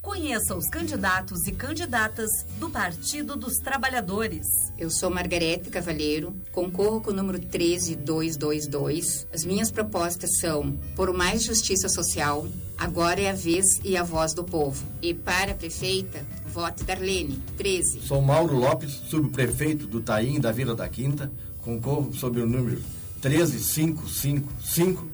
Conheça 0.00 0.54
os 0.54 0.68
candidatos 0.68 1.46
e 1.46 1.52
candidatas 1.52 2.30
do 2.58 2.70
Partido 2.70 3.36
dos 3.36 3.56
Trabalhadores. 3.56 4.46
Eu 4.78 4.90
sou 4.90 5.10
Margarete 5.10 5.70
Cavalheiro, 5.70 6.34
concorro 6.52 7.00
com 7.00 7.10
o 7.10 7.14
número 7.14 7.38
13222. 7.38 9.26
As 9.32 9.44
minhas 9.44 9.70
propostas 9.70 10.38
são 10.38 10.72
por 10.94 11.12
mais 11.12 11.42
justiça 11.42 11.88
social, 11.88 12.46
Agora 12.78 13.20
é 13.20 13.28
a 13.28 13.34
vez 13.34 13.80
e 13.82 13.96
a 13.96 14.04
voz 14.04 14.32
do 14.32 14.44
povo. 14.44 14.86
E 15.02 15.12
para 15.12 15.50
a 15.50 15.54
prefeita, 15.54 16.24
vote 16.46 16.84
Darlene, 16.84 17.42
13. 17.56 18.02
Sou 18.02 18.22
Mauro 18.22 18.56
Lopes, 18.56 18.92
subprefeito 18.92 19.88
do 19.88 20.00
Taim 20.00 20.38
da 20.38 20.52
Vila 20.52 20.76
da 20.76 20.88
Quinta. 20.88 21.28
Concorro 21.60 22.14
sob 22.14 22.40
o 22.40 22.46
número 22.46 22.80
13555. 23.20 25.08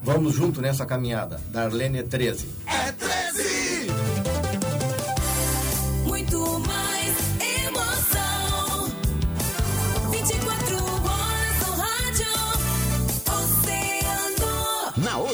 Vamos 0.00 0.34
junto 0.34 0.62
nessa 0.62 0.86
caminhada. 0.86 1.40
Darlene 1.50 1.98
é 1.98 2.02
13. 2.04 2.48
É 2.66 2.92
13! 2.92 3.21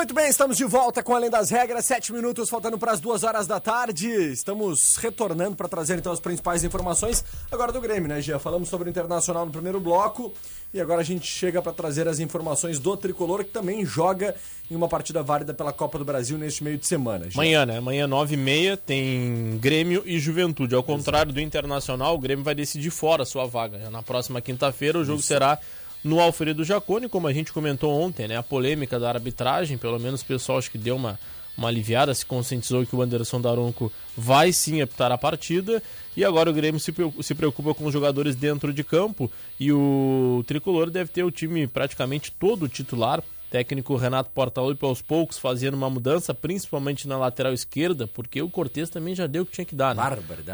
Muito 0.00 0.14
bem, 0.14 0.30
estamos 0.30 0.56
de 0.56 0.64
volta 0.64 1.02
com 1.02 1.14
Além 1.14 1.28
das 1.28 1.50
Regras, 1.50 1.84
sete 1.84 2.10
minutos 2.10 2.48
faltando 2.48 2.78
para 2.78 2.90
as 2.90 3.00
duas 3.00 3.22
horas 3.22 3.46
da 3.46 3.60
tarde. 3.60 4.08
Estamos 4.08 4.96
retornando 4.96 5.54
para 5.54 5.68
trazer 5.68 5.98
então 5.98 6.10
as 6.10 6.18
principais 6.18 6.64
informações 6.64 7.22
agora 7.52 7.70
do 7.70 7.82
Grêmio, 7.82 8.08
né, 8.08 8.18
Gia? 8.18 8.38
Falamos 8.38 8.70
sobre 8.70 8.88
o 8.88 8.90
Internacional 8.90 9.44
no 9.44 9.52
primeiro 9.52 9.78
bloco 9.78 10.32
e 10.72 10.80
agora 10.80 11.02
a 11.02 11.04
gente 11.04 11.26
chega 11.26 11.60
para 11.60 11.74
trazer 11.74 12.08
as 12.08 12.18
informações 12.18 12.78
do 12.78 12.96
Tricolor, 12.96 13.44
que 13.44 13.50
também 13.50 13.84
joga 13.84 14.34
em 14.70 14.74
uma 14.74 14.88
partida 14.88 15.22
válida 15.22 15.52
pela 15.52 15.70
Copa 15.70 15.98
do 15.98 16.04
Brasil 16.04 16.38
neste 16.38 16.64
meio 16.64 16.78
de 16.78 16.86
semana. 16.86 17.28
Gia. 17.28 17.34
Amanhã, 17.34 17.66
né? 17.66 17.76
Amanhã, 17.76 18.08
9h30, 18.08 18.78
tem 18.78 19.58
Grêmio 19.58 20.02
e 20.06 20.18
Juventude. 20.18 20.74
Ao 20.74 20.82
contrário 20.82 21.30
do 21.30 21.40
Internacional, 21.42 22.14
o 22.14 22.18
Grêmio 22.18 22.42
vai 22.42 22.54
decidir 22.54 22.90
fora 22.90 23.24
a 23.24 23.26
sua 23.26 23.44
vaga. 23.44 23.78
Já 23.78 23.90
Na 23.90 24.02
próxima 24.02 24.40
quinta-feira, 24.40 24.98
o 24.98 25.04
jogo 25.04 25.18
Isso. 25.18 25.28
será 25.28 25.58
no 26.02 26.20
Alfredo 26.20 26.64
Jaconi, 26.64 27.08
como 27.08 27.26
a 27.26 27.32
gente 27.32 27.52
comentou 27.52 27.92
ontem, 28.00 28.26
né? 28.26 28.36
A 28.36 28.42
polêmica 28.42 28.98
da 28.98 29.08
arbitragem, 29.08 29.76
pelo 29.76 29.98
menos 29.98 30.22
o 30.22 30.24
pessoal 30.24 30.58
acho 30.58 30.70
que 30.70 30.78
deu 30.78 30.96
uma, 30.96 31.18
uma 31.56 31.68
aliviada, 31.68 32.14
se 32.14 32.24
conscientizou 32.24 32.86
que 32.86 32.96
o 32.96 33.02
Anderson 33.02 33.40
Daronco 33.40 33.92
vai 34.16 34.52
sim 34.52 34.80
apitar 34.80 35.12
a 35.12 35.18
partida. 35.18 35.82
E 36.16 36.24
agora 36.24 36.50
o 36.50 36.52
Grêmio 36.52 36.80
se 36.80 36.90
preocupa, 36.90 37.22
se 37.22 37.34
preocupa 37.34 37.74
com 37.74 37.84
os 37.84 37.92
jogadores 37.92 38.34
dentro 38.34 38.72
de 38.72 38.82
campo. 38.82 39.30
E 39.58 39.70
o 39.72 40.42
Tricolor 40.46 40.90
deve 40.90 41.10
ter 41.10 41.22
o 41.22 41.30
time 41.30 41.66
praticamente 41.66 42.32
todo 42.32 42.68
titular. 42.68 43.22
Técnico 43.50 43.96
Renato 43.96 44.30
Portaluppi 44.30 44.84
aos 44.84 45.02
poucos 45.02 45.36
fazendo 45.36 45.74
uma 45.74 45.90
mudança, 45.90 46.32
principalmente 46.32 47.08
na 47.08 47.18
lateral 47.18 47.52
esquerda, 47.52 48.06
porque 48.06 48.40
o 48.40 48.48
Cortez 48.48 48.88
também 48.88 49.12
já 49.12 49.26
deu 49.26 49.42
o 49.42 49.46
que 49.46 49.50
tinha 49.50 49.64
que 49.64 49.74
dar, 49.74 49.92
né? 49.92 50.00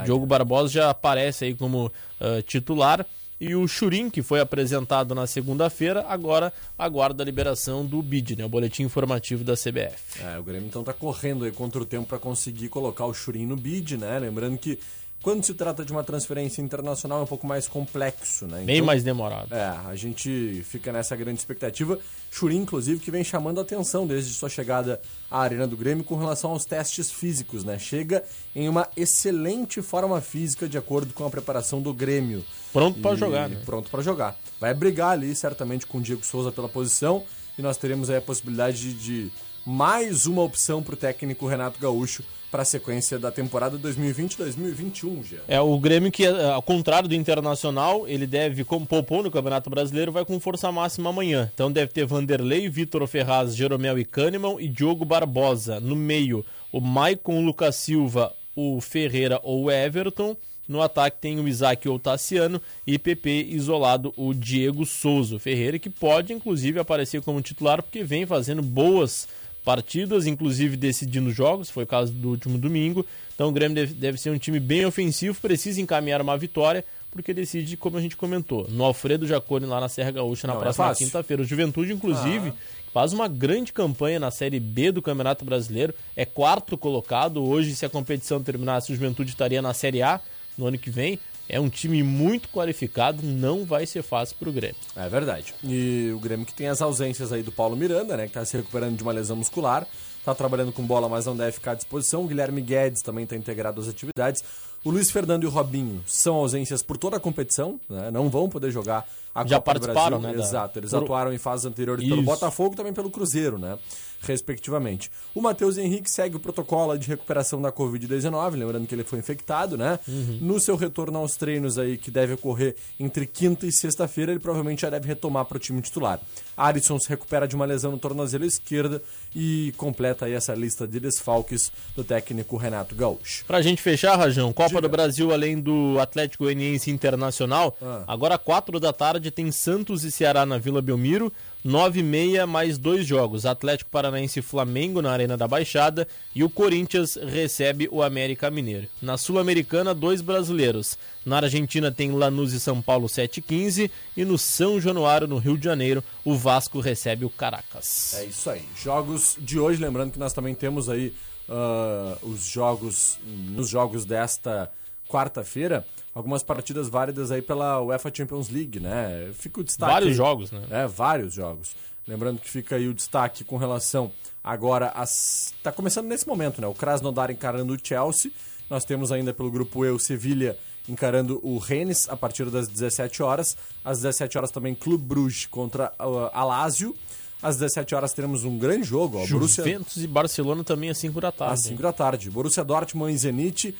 Diogo 0.06 0.24
Barbosa 0.24 0.72
já 0.72 0.88
aparece 0.88 1.44
aí 1.44 1.54
como 1.54 1.92
ah, 2.18 2.40
titular. 2.40 3.04
E 3.38 3.54
o 3.54 3.68
Churin, 3.68 4.08
que 4.08 4.22
foi 4.22 4.40
apresentado 4.40 5.14
na 5.14 5.26
segunda-feira, 5.26 6.06
agora 6.08 6.52
aguarda 6.78 7.22
a 7.22 7.26
liberação 7.26 7.84
do 7.84 8.00
BID, 8.02 8.36
né? 8.36 8.44
O 8.46 8.48
Boletim 8.48 8.84
Informativo 8.84 9.44
da 9.44 9.54
CBF. 9.54 10.22
É, 10.22 10.38
o 10.38 10.42
Grêmio 10.42 10.66
então 10.66 10.82
tá 10.82 10.94
correndo 10.94 11.50
contra 11.52 11.82
o 11.82 11.84
tempo 11.84 12.06
para 12.06 12.18
conseguir 12.18 12.70
colocar 12.70 13.04
o 13.04 13.12
Churin 13.12 13.44
no 13.44 13.56
bid, 13.56 13.98
né? 13.98 14.18
Lembrando 14.18 14.56
que 14.56 14.78
quando 15.22 15.44
se 15.44 15.54
trata 15.54 15.84
de 15.84 15.90
uma 15.90 16.04
transferência 16.04 16.62
internacional 16.62 17.20
é 17.20 17.22
um 17.22 17.26
pouco 17.26 17.46
mais 17.46 17.66
complexo, 17.66 18.46
né? 18.46 18.62
Bem 18.64 18.80
mais 18.80 19.02
demorado. 19.02 19.52
É, 19.52 19.64
a 19.64 19.94
gente 19.94 20.62
fica 20.64 20.92
nessa 20.92 21.16
grande 21.16 21.38
expectativa. 21.38 21.98
Churin, 22.30 22.58
inclusive, 22.58 23.00
que 23.00 23.10
vem 23.10 23.24
chamando 23.24 23.58
a 23.58 23.62
atenção 23.62 24.06
desde 24.06 24.32
sua 24.32 24.48
chegada 24.48 25.00
à 25.30 25.40
Arena 25.40 25.66
do 25.66 25.76
Grêmio 25.76 26.04
com 26.04 26.16
relação 26.16 26.50
aos 26.50 26.64
testes 26.64 27.10
físicos, 27.10 27.64
né? 27.64 27.78
Chega 27.78 28.22
em 28.54 28.68
uma 28.68 28.88
excelente 28.96 29.82
forma 29.82 30.20
física 30.20 30.68
de 30.68 30.78
acordo 30.78 31.12
com 31.12 31.26
a 31.26 31.30
preparação 31.30 31.82
do 31.82 31.92
Grêmio. 31.92 32.44
Pronto 32.72 33.00
pra 33.00 33.14
E 33.14 33.16
jogar, 33.16 33.48
né? 33.48 33.60
Pronto 33.64 33.90
para 33.90 34.02
jogar. 34.02 34.38
Vai 34.60 34.74
brigar 34.74 35.10
ali, 35.10 35.34
certamente, 35.34 35.86
com 35.86 35.98
o 35.98 36.00
Diego 36.00 36.24
Souza 36.24 36.52
pela 36.52 36.68
posição 36.68 37.24
e 37.58 37.62
nós 37.62 37.76
teremos 37.76 38.10
aí 38.10 38.16
a 38.16 38.22
possibilidade 38.22 38.94
de, 38.94 38.94
de 38.94 39.32
mais 39.66 40.26
uma 40.26 40.42
opção 40.42 40.80
para 40.80 40.94
o 40.94 40.96
técnico 40.96 41.46
Renato 41.48 41.80
Gaúcho 41.80 42.22
para 42.52 42.62
a 42.62 42.64
sequência 42.64 43.18
da 43.18 43.32
temporada 43.32 43.76
2020-2021, 43.76 45.24
já. 45.24 45.38
É 45.48 45.60
o 45.60 45.76
Grêmio 45.80 46.12
que, 46.12 46.24
eh, 46.24 46.50
ao 46.50 46.62
contrário 46.62 47.08
do 47.08 47.14
Internacional, 47.16 48.06
ele 48.06 48.26
deve, 48.26 48.62
como 48.62 48.86
poupou 48.86 49.24
no 49.24 49.30
Campeonato 49.30 49.68
Brasileiro, 49.68 50.12
vai 50.12 50.24
com 50.24 50.38
força 50.38 50.70
máxima 50.70 51.10
amanhã. 51.10 51.50
Então 51.52 51.70
deve 51.70 51.92
ter 51.92 52.06
Vanderlei, 52.06 52.68
Vitor 52.68 53.04
Ferraz, 53.08 53.56
Jeromel 53.56 53.98
e 53.98 54.04
Kahneman 54.04 54.56
e 54.60 54.68
Diogo 54.68 55.04
Barbosa. 55.04 55.80
No 55.80 55.96
meio, 55.96 56.46
o 56.70 56.80
Maicon, 56.80 57.44
Lucas 57.44 57.74
Silva, 57.74 58.32
o 58.54 58.80
Ferreira 58.80 59.40
ou 59.42 59.64
o 59.64 59.70
Everton. 59.70 60.36
No 60.68 60.82
ataque 60.82 61.18
tem 61.20 61.38
o 61.38 61.46
Isaac 61.46 61.88
ou 61.88 61.96
o 61.96 61.98
Tassiano 61.98 62.60
e 62.86 62.98
PP 62.98 63.48
isolado 63.50 64.12
o 64.16 64.32
Diego 64.32 64.86
Souza. 64.86 65.38
Ferreira 65.38 65.78
que 65.78 65.90
pode, 65.90 66.32
inclusive, 66.32 66.80
aparecer 66.80 67.20
como 67.22 67.40
titular 67.40 67.82
porque 67.82 68.02
vem 68.02 68.26
fazendo 68.26 68.62
boas 68.62 69.28
partidas, 69.66 70.28
inclusive 70.28 70.76
decidindo 70.76 71.32
jogos, 71.32 71.68
foi 71.68 71.82
o 71.82 71.86
caso 71.88 72.12
do 72.12 72.28
último 72.28 72.56
domingo. 72.56 73.04
Então 73.34 73.48
o 73.48 73.52
Grêmio 73.52 73.74
deve, 73.74 73.94
deve 73.94 74.16
ser 74.16 74.30
um 74.30 74.38
time 74.38 74.60
bem 74.60 74.86
ofensivo, 74.86 75.36
precisa 75.40 75.80
encaminhar 75.80 76.22
uma 76.22 76.38
vitória, 76.38 76.84
porque 77.10 77.34
decide, 77.34 77.76
como 77.76 77.96
a 77.96 78.00
gente 78.00 78.16
comentou, 78.16 78.68
no 78.70 78.84
Alfredo 78.84 79.26
Jacone 79.26 79.66
lá 79.66 79.80
na 79.80 79.88
Serra 79.88 80.12
Gaúcha 80.12 80.46
na 80.46 80.52
Não 80.54 80.60
é 80.60 80.62
próxima 80.62 80.86
fácil. 80.86 81.04
quinta-feira. 81.04 81.42
O 81.42 81.44
Juventude, 81.44 81.92
inclusive, 81.92 82.52
faz 82.94 83.12
uma 83.12 83.26
grande 83.26 83.72
campanha 83.72 84.20
na 84.20 84.30
Série 84.30 84.60
B 84.60 84.92
do 84.92 85.02
Campeonato 85.02 85.44
Brasileiro, 85.44 85.92
é 86.14 86.24
quarto 86.24 86.78
colocado. 86.78 87.44
Hoje, 87.44 87.74
se 87.74 87.84
a 87.84 87.88
competição 87.88 88.40
terminasse, 88.40 88.92
o 88.92 88.94
Juventude 88.94 89.30
estaria 89.30 89.60
na 89.60 89.74
Série 89.74 90.00
A 90.00 90.20
no 90.56 90.66
ano 90.66 90.78
que 90.78 90.90
vem. 90.90 91.18
É 91.48 91.60
um 91.60 91.68
time 91.68 92.02
muito 92.02 92.48
qualificado, 92.48 93.22
não 93.22 93.64
vai 93.64 93.86
ser 93.86 94.02
fácil 94.02 94.36
pro 94.38 94.52
Grêmio. 94.52 94.76
É 94.96 95.08
verdade. 95.08 95.54
E 95.62 96.10
o 96.14 96.18
Grêmio 96.18 96.44
que 96.44 96.52
tem 96.54 96.66
as 96.68 96.82
ausências 96.82 97.32
aí 97.32 97.42
do 97.42 97.52
Paulo 97.52 97.76
Miranda, 97.76 98.16
né? 98.16 98.26
Que 98.26 98.32
tá 98.32 98.44
se 98.44 98.56
recuperando 98.56 98.96
de 98.96 99.02
uma 99.02 99.12
lesão 99.12 99.36
muscular. 99.36 99.86
Tá 100.24 100.34
trabalhando 100.34 100.72
com 100.72 100.82
bola, 100.84 101.08
mas 101.08 101.24
não 101.26 101.36
deve 101.36 101.52
ficar 101.52 101.72
à 101.72 101.74
disposição. 101.76 102.24
O 102.24 102.26
Guilherme 102.26 102.60
Guedes 102.60 103.00
também 103.00 103.22
está 103.22 103.36
integrado 103.36 103.80
às 103.80 103.86
atividades. 103.86 104.42
O 104.84 104.90
Luiz 104.90 105.08
Fernando 105.10 105.44
e 105.44 105.46
o 105.46 105.50
Robinho 105.50 106.02
são 106.04 106.34
ausências 106.34 106.82
por 106.82 106.96
toda 106.98 107.16
a 107.16 107.20
competição, 107.20 107.78
né? 107.88 108.10
Não 108.10 108.28
vão 108.28 108.48
poder 108.48 108.72
jogar 108.72 109.08
a 109.32 109.46
Já 109.46 109.56
Copa 109.56 109.74
do 109.74 109.80
participaram, 109.80 110.20
Brasil. 110.20 110.38
né, 110.38 110.44
Exato. 110.44 110.78
Eles 110.80 110.90
por- 110.90 111.02
atuaram 111.04 111.32
em 111.32 111.38
fases 111.38 111.64
anteriores 111.66 112.04
pelo 112.04 112.16
Isso. 112.22 112.24
Botafogo 112.30 112.74
e 112.74 112.76
também 112.76 112.92
pelo 112.92 113.08
Cruzeiro, 113.10 113.56
né? 113.56 113.78
Respectivamente. 114.26 115.10
O 115.34 115.40
Matheus 115.40 115.78
Henrique 115.78 116.10
segue 116.10 116.36
o 116.36 116.40
protocolo 116.40 116.96
de 116.98 117.06
recuperação 117.08 117.60
da 117.62 117.70
Covid-19, 117.72 118.52
lembrando 118.56 118.86
que 118.86 118.94
ele 118.94 119.04
foi 119.04 119.18
infectado, 119.18 119.76
né? 119.76 119.98
Uhum. 120.06 120.38
No 120.40 120.60
seu 120.60 120.76
retorno 120.76 121.18
aos 121.18 121.36
treinos 121.36 121.78
aí, 121.78 121.96
que 121.96 122.10
deve 122.10 122.34
ocorrer 122.34 122.74
entre 122.98 123.26
quinta 123.26 123.66
e 123.66 123.72
sexta-feira, 123.72 124.32
ele 124.32 124.40
provavelmente 124.40 124.82
já 124.82 124.90
deve 124.90 125.06
retomar 125.06 125.44
para 125.44 125.56
o 125.56 125.60
time 125.60 125.80
titular. 125.80 126.20
Alisson 126.56 126.98
se 126.98 127.08
recupera 127.08 127.46
de 127.46 127.54
uma 127.54 127.64
lesão 127.64 127.92
no 127.92 127.98
tornozelo 127.98 128.44
esquerda 128.44 129.02
e 129.34 129.72
completa 129.76 130.26
aí 130.26 130.32
essa 130.32 130.54
lista 130.54 130.86
de 130.86 130.98
desfalques 130.98 131.70
do 131.94 132.02
técnico 132.02 132.56
Renato 132.56 132.94
Gaúcho. 132.94 133.44
Pra 133.46 133.62
gente 133.62 133.80
fechar, 133.82 134.16
Rajão, 134.16 134.52
Copa 134.52 134.80
do 134.80 134.88
Brasil, 134.88 135.32
além 135.32 135.60
do 135.60 135.98
Atlético 136.00 136.44
Goianiense 136.44 136.90
Internacional, 136.90 137.76
Ah. 137.82 138.04
agora 138.06 138.38
4 138.38 138.80
da 138.80 138.92
tarde 138.92 139.30
tem 139.30 139.52
Santos 139.52 140.04
e 140.04 140.10
Ceará 140.10 140.46
na 140.46 140.58
Vila 140.58 140.80
Belmiro, 140.80 141.32
9 141.66 141.98
e 141.98 142.02
meia 142.04 142.46
mais 142.46 142.78
dois 142.78 143.04
jogos, 143.04 143.44
Atlético 143.44 143.90
Paranaense 143.90 144.38
e 144.38 144.42
Flamengo 144.42 145.02
na 145.02 145.10
Arena 145.10 145.36
da 145.36 145.48
Baixada 145.48 146.06
e 146.32 146.44
o 146.44 146.48
Corinthians 146.48 147.16
recebe 147.16 147.88
o 147.90 148.04
América 148.04 148.48
Mineiro. 148.52 148.86
Na 149.02 149.18
Sul-Americana, 149.18 149.92
dois 149.92 150.20
brasileiros. 150.20 150.96
Na 151.24 151.38
Argentina 151.38 151.90
tem 151.90 152.12
Lanús 152.12 152.52
e 152.52 152.60
São 152.60 152.80
Paulo 152.80 153.08
7 153.08 153.38
e 153.38 153.42
15 153.42 153.90
e 154.16 154.24
no 154.24 154.38
São 154.38 154.80
Januário, 154.80 155.26
no 155.26 155.38
Rio 155.38 155.58
de 155.58 155.64
Janeiro, 155.64 156.04
o 156.24 156.36
Vasco 156.36 156.78
recebe 156.78 157.24
o 157.24 157.30
Caracas. 157.30 158.14
É 158.14 158.26
isso 158.26 158.48
aí. 158.48 158.62
Jogos 158.80 159.36
de 159.36 159.58
hoje, 159.58 159.82
lembrando 159.82 160.12
que 160.12 160.20
nós 160.20 160.32
também 160.32 160.54
temos 160.54 160.88
aí 160.88 161.12
ah, 161.48 162.16
os 162.22 162.46
jogos, 162.46 163.18
nos 163.24 163.68
jogos 163.68 164.04
desta 164.04 164.70
quarta-feira, 165.08 165.86
algumas 166.14 166.42
partidas 166.42 166.88
válidas 166.88 167.30
aí 167.30 167.42
pela 167.42 167.80
UEFA 167.80 168.10
Champions 168.14 168.48
League, 168.48 168.80
né? 168.80 169.30
Fica 169.34 169.60
o 169.60 169.64
destaque. 169.64 169.92
Vários 169.92 170.10
aí- 170.10 170.16
jogos, 170.16 170.52
né? 170.52 170.62
É, 170.70 170.86
vários 170.86 171.34
jogos. 171.34 171.74
Lembrando 172.06 172.40
que 172.40 172.48
fica 172.48 172.76
aí 172.76 172.86
o 172.88 172.94
destaque 172.94 173.42
com 173.42 173.56
relação 173.56 174.12
agora 174.42 174.88
às. 174.94 175.52
Tá 175.62 175.72
começando 175.72 176.06
nesse 176.06 176.26
momento, 176.26 176.60
né? 176.60 176.66
O 176.66 176.74
Krasnodar 176.74 177.30
encarando 177.30 177.74
o 177.74 177.78
Chelsea. 177.82 178.30
Nós 178.70 178.84
temos 178.84 179.10
ainda 179.10 179.32
pelo 179.34 179.50
grupo 179.50 179.84
E 179.84 179.90
o 179.90 179.98
Sevilha 179.98 180.56
encarando 180.88 181.40
o 181.42 181.58
Rennes 181.58 182.08
a 182.08 182.16
partir 182.16 182.48
das 182.50 182.68
17 182.68 183.22
horas. 183.22 183.56
Às 183.84 183.98
17 184.02 184.38
horas 184.38 184.50
também 184.52 184.74
Clube 184.74 185.04
Bruges 185.04 185.46
contra 185.46 185.92
uh, 186.00 186.30
a 186.32 186.44
Lazio. 186.44 186.94
Às 187.42 187.56
17 187.56 187.94
horas 187.94 188.12
teremos 188.12 188.44
um 188.44 188.56
grande 188.56 188.84
jogo. 188.84 189.18
Ó, 189.18 189.26
Borussia 189.26 189.64
Juventus 189.64 189.96
e 189.96 190.06
Barcelona 190.06 190.64
também 190.64 190.90
às 190.90 190.98
5 190.98 191.20
da 191.20 191.32
tarde. 191.32 191.54
às 191.54 191.62
5 191.62 191.82
da 191.82 191.92
tarde. 191.92 192.30
Borussia 192.30 192.64
Dortmund 192.64 193.12
e 193.12 193.18
Zenit. 193.18 193.76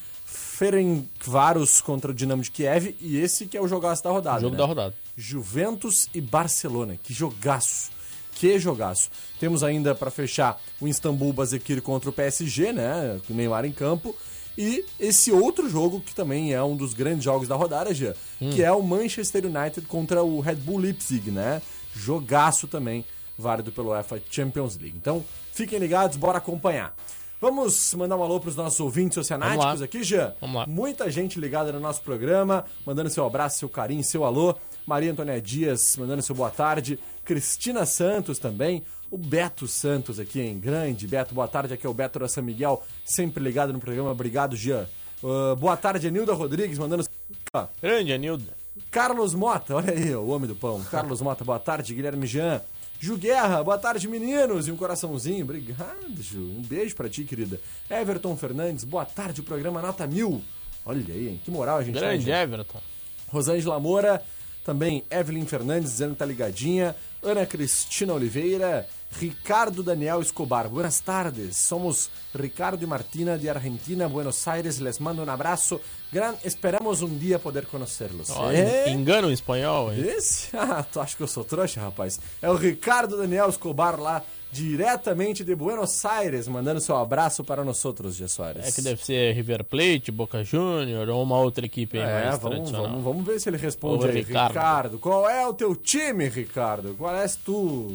Ferencváros 0.57 1.83
contra 1.83 2.11
o 2.11 2.15
Dinamo 2.15 2.43
de 2.43 2.51
Kiev. 2.51 2.97
E 2.99 3.19
esse 3.19 3.45
que 3.45 3.59
é 3.59 3.61
o 3.61 3.69
jogaço 3.69 4.03
da 4.03 4.11
rodada. 4.11 4.41
Jogo 4.41 4.53
né? 4.53 4.59
da 4.59 4.65
rodada. 4.65 4.95
Juventus 5.15 6.09
e 6.15 6.21
Barcelona. 6.21 6.97
Que 7.03 7.13
jogaço! 7.13 7.91
Que 8.33 8.59
jogaço! 8.59 9.11
Temos 9.39 9.63
ainda 9.63 9.95
para 9.95 10.11
fechar 10.11 10.59
o 10.81 10.89
Istambul 10.89 11.33
Basekir 11.35 11.83
contra 11.83 12.09
o 12.09 12.13
PSG, 12.13 12.73
né? 12.73 13.21
Com 13.27 13.35
o 13.35 13.37
Neymar 13.37 13.67
em 13.67 13.73
campo. 13.73 14.17
E 14.57 14.83
esse 14.99 15.31
outro 15.31 15.69
jogo, 15.69 16.01
que 16.01 16.15
também 16.15 16.55
é 16.55 16.63
um 16.63 16.75
dos 16.75 16.95
grandes 16.95 17.25
jogos 17.25 17.47
da 17.47 17.55
rodada, 17.55 17.93
já, 17.93 18.15
Hum. 18.41 18.51
que 18.51 18.63
é 18.63 18.73
o 18.73 18.83
Manchester 18.83 19.45
United 19.45 19.87
contra 19.87 20.23
o 20.23 20.41
Red 20.41 20.57
Bull 20.57 20.79
Leipzig, 20.79 21.31
né? 21.31 21.61
Jogaço 21.95 22.67
também, 22.67 23.05
válido 23.39 23.71
pelo 23.71 23.91
UEFA 23.91 24.23
Champions 24.31 24.79
League. 24.79 24.97
Então, 24.97 25.23
fiquem 25.53 25.79
ligados, 25.79 26.17
bora 26.17 26.39
acompanhar. 26.39 26.95
Vamos 27.41 27.93
mandar 27.95 28.17
um 28.17 28.23
alô 28.23 28.41
para 28.41 28.49
os 28.49 28.57
nossos 28.57 28.81
ouvintes 28.81 29.19
oceanáticos 29.19 29.83
aqui, 29.83 30.03
Jean? 30.03 30.35
Vamos 30.41 30.57
lá. 30.57 30.67
Muita 30.67 31.11
gente 31.11 31.39
ligada 31.39 31.71
no 31.71 31.79
nosso 31.79 32.01
programa, 32.01 32.65
mandando 32.85 33.11
seu 33.11 33.27
abraço, 33.27 33.59
seu 33.59 33.69
carinho, 33.69 34.03
seu 34.03 34.25
alô. 34.25 34.55
Maria 34.87 35.13
Antônia 35.13 35.41
Dias 35.41 35.97
mandando 35.97 36.23
seu 36.23 36.35
boa 36.35 36.51
tarde. 36.51 36.99
Cristina 37.25 37.85
Santos 37.85 38.39
também. 38.39 38.83
O 39.11 39.19
Beto 39.19 39.69
Santos 39.69 40.19
aqui, 40.19 40.41
em 40.41 40.59
grande. 40.59 41.07
Beto, 41.07 41.35
boa 41.35 41.47
tarde. 41.47 41.75
Aqui 41.75 41.87
é 41.87 41.91
o 41.91 41.95
Beto 41.95 42.19
da 42.19 42.29
São 42.29 42.43
Miguel, 42.43 42.83
sempre 43.05 43.43
ligado 43.43 43.73
no 43.73 43.79
programa. 43.79 44.11
Obrigado, 44.11 44.57
Jean. 44.57 44.89
Uh, 45.23 45.55
boa 45.57 45.77
tarde, 45.77 46.09
Anilda 46.09 46.33
Rodrigues, 46.33 46.79
mandando. 46.79 47.05
Ó, 47.53 47.67
Grande, 47.83 48.13
Anilda. 48.13 48.53
Carlos 48.91 49.35
Mota, 49.35 49.77
olha 49.77 49.93
aí, 49.93 50.15
o 50.15 50.29
homem 50.29 50.49
do 50.49 50.55
pão. 50.55 50.83
Carlos 50.85 51.21
Mota, 51.21 51.45
boa 51.45 51.59
tarde. 51.59 51.95
Guilherme 51.95 52.27
Jean. 52.27 52.63
Ju 52.99 53.17
Guerra, 53.17 53.63
boa 53.63 53.79
tarde, 53.79 54.09
meninos. 54.09 54.67
E 54.67 54.73
um 54.73 54.77
coraçãozinho. 54.77 55.45
Obrigado, 55.45 56.21
Ju. 56.23 56.41
Um 56.41 56.63
beijo 56.63 56.95
pra 56.97 57.09
ti, 57.09 57.25
querida. 57.25 57.61
Everton 57.91 58.37
Fernandes, 58.37 58.85
boa 58.85 59.05
tarde. 59.05 59.43
Programa 59.43 59.83
Nota 59.83 60.07
Mil. 60.07 60.43
Olha 60.85 61.03
aí, 61.13 61.29
hein? 61.29 61.41
Que 61.45 61.51
moral 61.51 61.79
a 61.79 61.83
gente 61.85 61.95
Grande 61.99 62.25
gente. 62.25 62.31
Everton. 62.31 62.81
Rosângela 63.29 63.79
Moura, 63.79 64.23
também 64.67 65.05
Evelyn 65.09 65.47
Fernandes 65.47 65.93
dizendo 65.93 66.15
que 66.15 66.19
tá 66.19 66.27
ligadinha, 66.27 66.97
Ana 67.23 67.47
Cristina 67.47 68.13
Oliveira, 68.13 68.85
Ricardo 69.13 69.81
Daniel 69.81 70.21
Escobar, 70.21 70.69
buenas 70.69 70.99
tardes, 70.99 71.57
somos 71.57 72.11
Ricardo 72.35 72.83
e 72.83 72.87
Martina 72.87 73.39
de 73.39 73.49
Argentina, 73.49 74.09
Buenos 74.09 74.47
Aires, 74.49 74.81
les 74.81 74.99
mando 74.99 75.23
um 75.23 75.31
abraço, 75.31 75.81
Gran... 76.13 76.35
esperamos 76.45 77.01
um 77.01 77.17
dia 77.17 77.39
poder 77.39 77.67
conhecê-los. 77.67 78.29
Ó, 78.31 78.51
É? 78.51 78.91
Engana 78.91 79.29
o 79.29 79.31
espanhol, 79.31 79.93
hein? 79.93 80.01
Esse? 80.01 80.49
Ah, 80.59 80.83
tu 80.83 81.01
acha 81.01 81.17
que 81.17 81.23
eu 81.23 81.29
sou 81.29 81.45
trouxa, 81.45 81.81
rapaz? 81.81 82.19
É 82.43 82.51
o 82.51 82.57
Ricardo 82.57 83.17
Daniel 83.17 83.49
Escobar 83.49 84.01
lá, 84.01 84.23
diretamente 84.57 85.45
de 85.45 85.55
Buenos 85.55 86.03
Aires, 86.05 86.49
mandando 86.49 86.81
seu 86.81 86.97
abraço 86.97 87.45
para 87.45 87.63
nós 87.63 87.85
outros, 87.85 88.17
Gê 88.17 88.27
Soares. 88.27 88.67
É 88.67 88.73
que 88.73 88.81
deve 88.81 89.05
ser 89.05 89.35
River 89.35 89.63
Plate, 89.65 90.11
Boca 90.11 90.43
Júnior 90.43 91.09
ou 91.11 91.23
uma 91.23 91.39
outra 91.39 91.67
equipe 91.67 91.99
aí 91.99 92.05
É, 92.05 92.25
mais 92.29 92.39
vamos, 92.41 92.57
tradicional. 92.57 92.87
vamos, 92.89 93.05
vamos 93.05 93.27
ver 93.27 93.39
se 93.39 93.51
ele 93.51 93.59
responde 93.59 94.07
aí. 94.07 94.23
Ricardo. 94.23 94.49
Ricardo. 94.49 94.99
qual 94.99 95.29
é 95.29 95.47
o 95.47 95.53
teu 95.53 95.77
time, 95.77 96.29
Ricardo? 96.29 96.95
Qual 96.97 97.15
é 97.15 97.27
tu, 97.45 97.95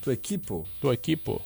tu 0.00 0.10
equipo? 0.10 0.66
Tua 0.80 0.94
equipo. 0.94 1.42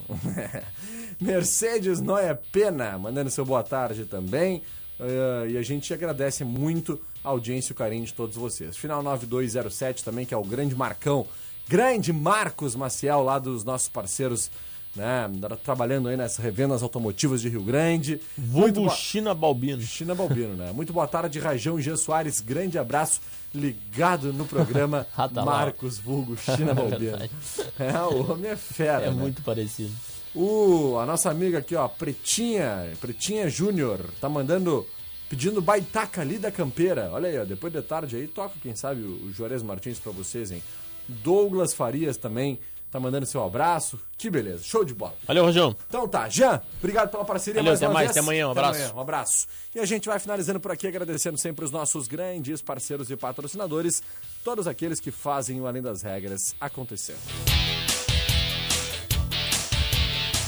Mercedes 1.21 2.01
Noia 2.01 2.39
Pena, 2.53 2.97
mandando 2.99 3.31
seu 3.31 3.45
boa 3.45 3.63
tarde 3.65 4.05
também. 4.05 4.63
Eh, 5.01 5.47
e 5.51 5.59
a 5.59 5.63
gente 5.63 5.93
agradece 5.93 6.45
muito 6.45 7.01
a 7.25 7.31
audiência 7.31 7.73
e 7.73 7.75
o 7.75 7.77
carinho 7.77 8.05
de 8.05 8.15
todos 8.15 8.37
vocês. 8.37 8.77
Final 8.77 9.03
9207 9.03 10.05
também, 10.05 10.25
que 10.25 10.33
é 10.35 10.37
o 10.37 10.45
grande 10.45 10.75
Marcão. 10.75 11.27
Grande 11.73 12.13
Marcos 12.13 12.77
Maciel, 12.77 13.23
lá 13.23 13.39
dos 13.39 13.65
nossos 13.65 13.89
parceiros, 13.89 14.51
né? 14.95 15.27
Trabalhando 15.65 16.07
aí 16.11 16.19
nas 16.19 16.37
revendas 16.37 16.83
automotivas 16.83 17.41
de 17.41 17.49
Rio 17.49 17.63
Grande. 17.63 18.21
Vulgo 18.37 18.91
China 18.91 19.33
Balbino. 19.33 19.81
China 19.81 20.15
Balbino, 20.15 20.53
né? 20.55 20.71
Muito 20.71 20.93
boa 20.93 21.07
tarde, 21.09 21.39
Rajão 21.39 21.81
Jean 21.81 21.97
Soares. 21.97 22.43
Grande 22.43 22.79
abraço, 22.79 23.23
ligado 23.55 24.35
no 24.35 24.45
programa 24.45 25.07
Ah, 25.17 25.27
tá. 25.27 25.43
Marcos 25.47 25.99
Vulgo 25.99 26.37
China 26.37 26.75
Balbino. 26.77 26.99
Verdade. 27.17 27.31
é, 27.79 28.03
o 28.03 28.31
homem 28.33 28.51
é 28.51 28.57
fera, 28.57 29.07
É 29.07 29.11
né? 29.11 29.17
muito 29.17 29.41
parecido. 29.41 29.93
O, 30.35 30.99
a 30.99 31.07
nossa 31.07 31.31
amiga 31.31 31.57
aqui, 31.57 31.75
ó, 31.75 31.89
Pretinha, 31.89 32.87
Pretinha 33.01 33.49
Júnior, 33.49 33.99
tá 34.21 34.29
mandando, 34.29 34.87
pedindo 35.31 35.63
baitaca 35.63 36.21
ali 36.21 36.37
da 36.39 36.51
campeira. 36.53 37.09
Olha 37.15 37.31
aí, 37.31 37.39
ó, 37.39 37.45
depois 37.47 37.73
de 37.73 37.81
tarde 37.81 38.17
aí, 38.17 38.27
toca, 38.27 38.57
quem 38.63 38.77
sabe, 38.77 39.01
o, 39.01 39.25
o 39.27 39.33
Juarez 39.33 39.63
Martins 39.63 39.99
pra 39.99 40.13
vocês, 40.13 40.51
hein? 40.53 40.63
Douglas 41.09 41.75
Farias 41.75 42.17
também 42.17 42.59
tá 42.91 43.01
mandando 43.01 43.25
seu 43.25 43.43
abraço. 43.43 43.99
Que 44.19 44.29
beleza, 44.31 44.63
show 44.63 44.85
de 44.85 44.95
bola. 44.95 45.15
Valeu, 45.27 45.45
Rojão. 45.45 45.75
Então 45.89 46.07
tá, 46.07 46.29
Jean, 46.29 46.61
obrigado 46.79 47.11
pela 47.11 47.25
parceria 47.25 47.63
Valeu, 47.63 47.73
mais 47.73 47.83
até 47.83 47.93
mais, 47.93 48.07
vez. 48.07 48.11
até 48.11 48.21
amanhã, 48.21 48.49
um 48.49 48.51
abraço. 48.51 48.95
um 48.95 49.01
abraço. 49.01 49.47
E 49.75 49.81
a 49.81 49.87
gente 49.87 50.07
vai 50.09 50.19
finalizando 50.19 50.61
por 50.61 50.71
aqui, 50.71 50.87
agradecendo 50.87 51.39
sempre 51.39 51.65
os 51.65 51.71
nossos 51.71 52.07
grandes 52.07 52.61
parceiros 52.61 53.11
e 53.11 53.17
patrocinadores, 53.17 54.03
todos 54.45 54.67
aqueles 54.67 55.01
que 55.01 55.11
fazem 55.11 55.61
o 55.61 55.67
Além 55.67 55.83
das 55.83 56.03
Regras 56.03 56.55
acontecer. 56.61 57.17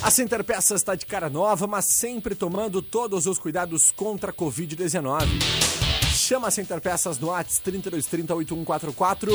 A 0.02 0.10
Center 0.10 0.44
Peças 0.44 0.82
está 0.82 0.94
de 0.94 1.06
cara 1.06 1.30
nova, 1.30 1.66
mas 1.66 1.86
sempre 1.86 2.34
tomando 2.34 2.82
todos 2.82 3.26
os 3.26 3.38
cuidados 3.38 3.90
contra 3.90 4.32
a 4.32 4.34
Covid-19. 4.34 5.83
Chama 6.24 6.50
Center 6.50 6.80
Peças 6.80 7.18
no 7.18 7.26
Whats 7.26 7.58
3230 7.58 8.34
8144 8.34 9.30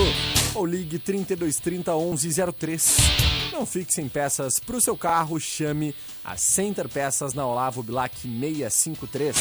ou 0.56 0.65
ligue 0.65 0.97
3230 0.97 1.93
1103. 1.93 2.97
Não 3.54 3.63
fique 3.63 3.93
sem 3.93 4.10
peças 4.10 4.60
para 4.60 4.75
o 4.75 4.82
seu 4.82 4.97
carro, 4.97 5.39
chame 5.39 5.93
a 6.25 6.36
Center 6.36 6.89
Peças 6.89 7.36
na 7.36 7.45
Olavo 7.45 7.84
Bilac 7.84 8.15
653. 8.19 9.36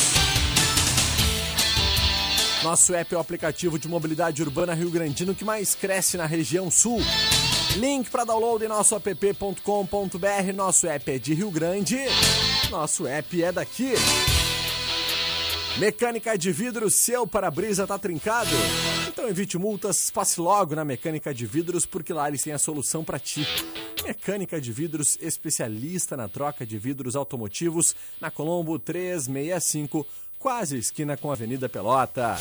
Nosso 2.63 2.95
app 2.95 3.15
é 3.15 3.17
o 3.17 3.21
aplicativo 3.21 3.79
de 3.79 3.89
mobilidade 3.89 4.43
urbana 4.43 4.75
Rio 4.75 4.91
Grandino 4.91 5.35
que 5.35 5.43
mais 5.43 5.75
cresce 5.75 6.19
na 6.19 6.27
região 6.27 6.71
sul. 6.71 7.01
Link 7.77 8.11
para 8.11 8.25
download 8.25 8.63
em 8.63 8.69
nosso 8.69 8.95
app.com.br. 8.95 10.53
Nosso 10.55 10.87
app 10.87 11.11
é 11.11 11.19
de 11.19 11.33
Rio 11.33 11.51
Grande. 11.51 11.97
Nosso 12.71 13.07
app 13.07 13.43
é 13.43 13.51
daqui. 13.51 13.95
Mecânica 15.79 16.37
de 16.37 16.51
vidro, 16.51 16.91
seu 16.91 17.25
para-brisa 17.25 17.87
tá 17.87 17.97
trincado? 17.97 18.51
Então 19.07 19.29
evite 19.29 19.57
multas, 19.57 20.11
passe 20.11 20.41
logo 20.41 20.75
na 20.75 20.85
Mecânica 20.85 21.33
de 21.33 21.47
Vidros, 21.47 21.87
porque 21.87 22.13
lá 22.13 22.27
eles 22.27 22.43
têm 22.43 22.53
a 22.53 22.59
solução 22.59 23.05
para 23.05 23.17
ti. 23.17 23.47
Mecânica 24.03 24.61
de 24.61 24.73
Vidros, 24.73 25.17
especialista 25.21 26.17
na 26.17 26.27
troca 26.27 26.67
de 26.67 26.77
vidros 26.79 27.15
automotivos, 27.15 27.95
na 28.21 28.29
Colombo 28.29 28.77
365, 28.77 30.05
quase 30.37 30.79
esquina 30.79 31.17
com 31.17 31.31
a 31.31 31.35
Avenida 31.35 31.69
Pelota. 31.69 32.37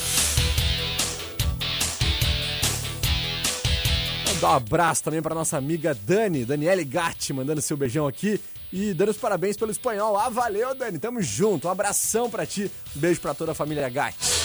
Vou 4.26 4.36
dar 4.41 4.50
um 4.50 4.56
abraço 4.56 5.04
também 5.04 5.21
para 5.21 5.36
nossa 5.36 5.58
amiga 5.58 5.93
Dani, 5.93 6.43
Daniele 6.43 6.84
Gatti, 6.84 7.34
mandando 7.34 7.62
seu 7.62 7.78
beijão 7.78 8.08
aqui 8.08 8.41
e 8.72 8.94
dando 8.94 9.10
os 9.10 9.18
parabéns 9.18 9.58
pelo 9.58 9.72
espanhol. 9.72 10.18
Ah, 10.18 10.30
valeu, 10.30 10.76
Dani, 10.76 11.00
tamo 11.00 11.22
junto. 11.22 11.68
Um 11.68 11.72
abração 11.72 12.30
para 12.30 12.46
ti, 12.46 12.72
um 12.96 13.00
beijo 13.00 13.22
para 13.22 13.34
toda 13.34 13.52
a 13.52 13.56
família 13.56 13.88
Gatti. 13.90 14.38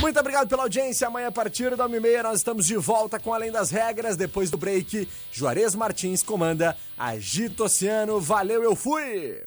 Muito 0.00 0.20
obrigado 0.20 0.48
pela 0.48 0.62
audiência. 0.62 1.06
Amanhã, 1.06 1.28
a 1.28 1.32
partir 1.32 1.74
da 1.74 1.88
1h30, 1.88 2.22
nós 2.22 2.38
estamos 2.38 2.66
de 2.66 2.76
volta 2.76 3.18
com 3.18 3.32
Além 3.32 3.50
das 3.50 3.70
Regras. 3.70 4.16
Depois 4.16 4.50
do 4.50 4.58
break, 4.58 5.08
Juarez 5.32 5.74
Martins 5.74 6.22
comanda 6.22 6.76
Agito 6.98 7.64
Oceano. 7.64 8.20
Valeu, 8.20 8.62
eu 8.62 8.76
fui! 8.76 9.40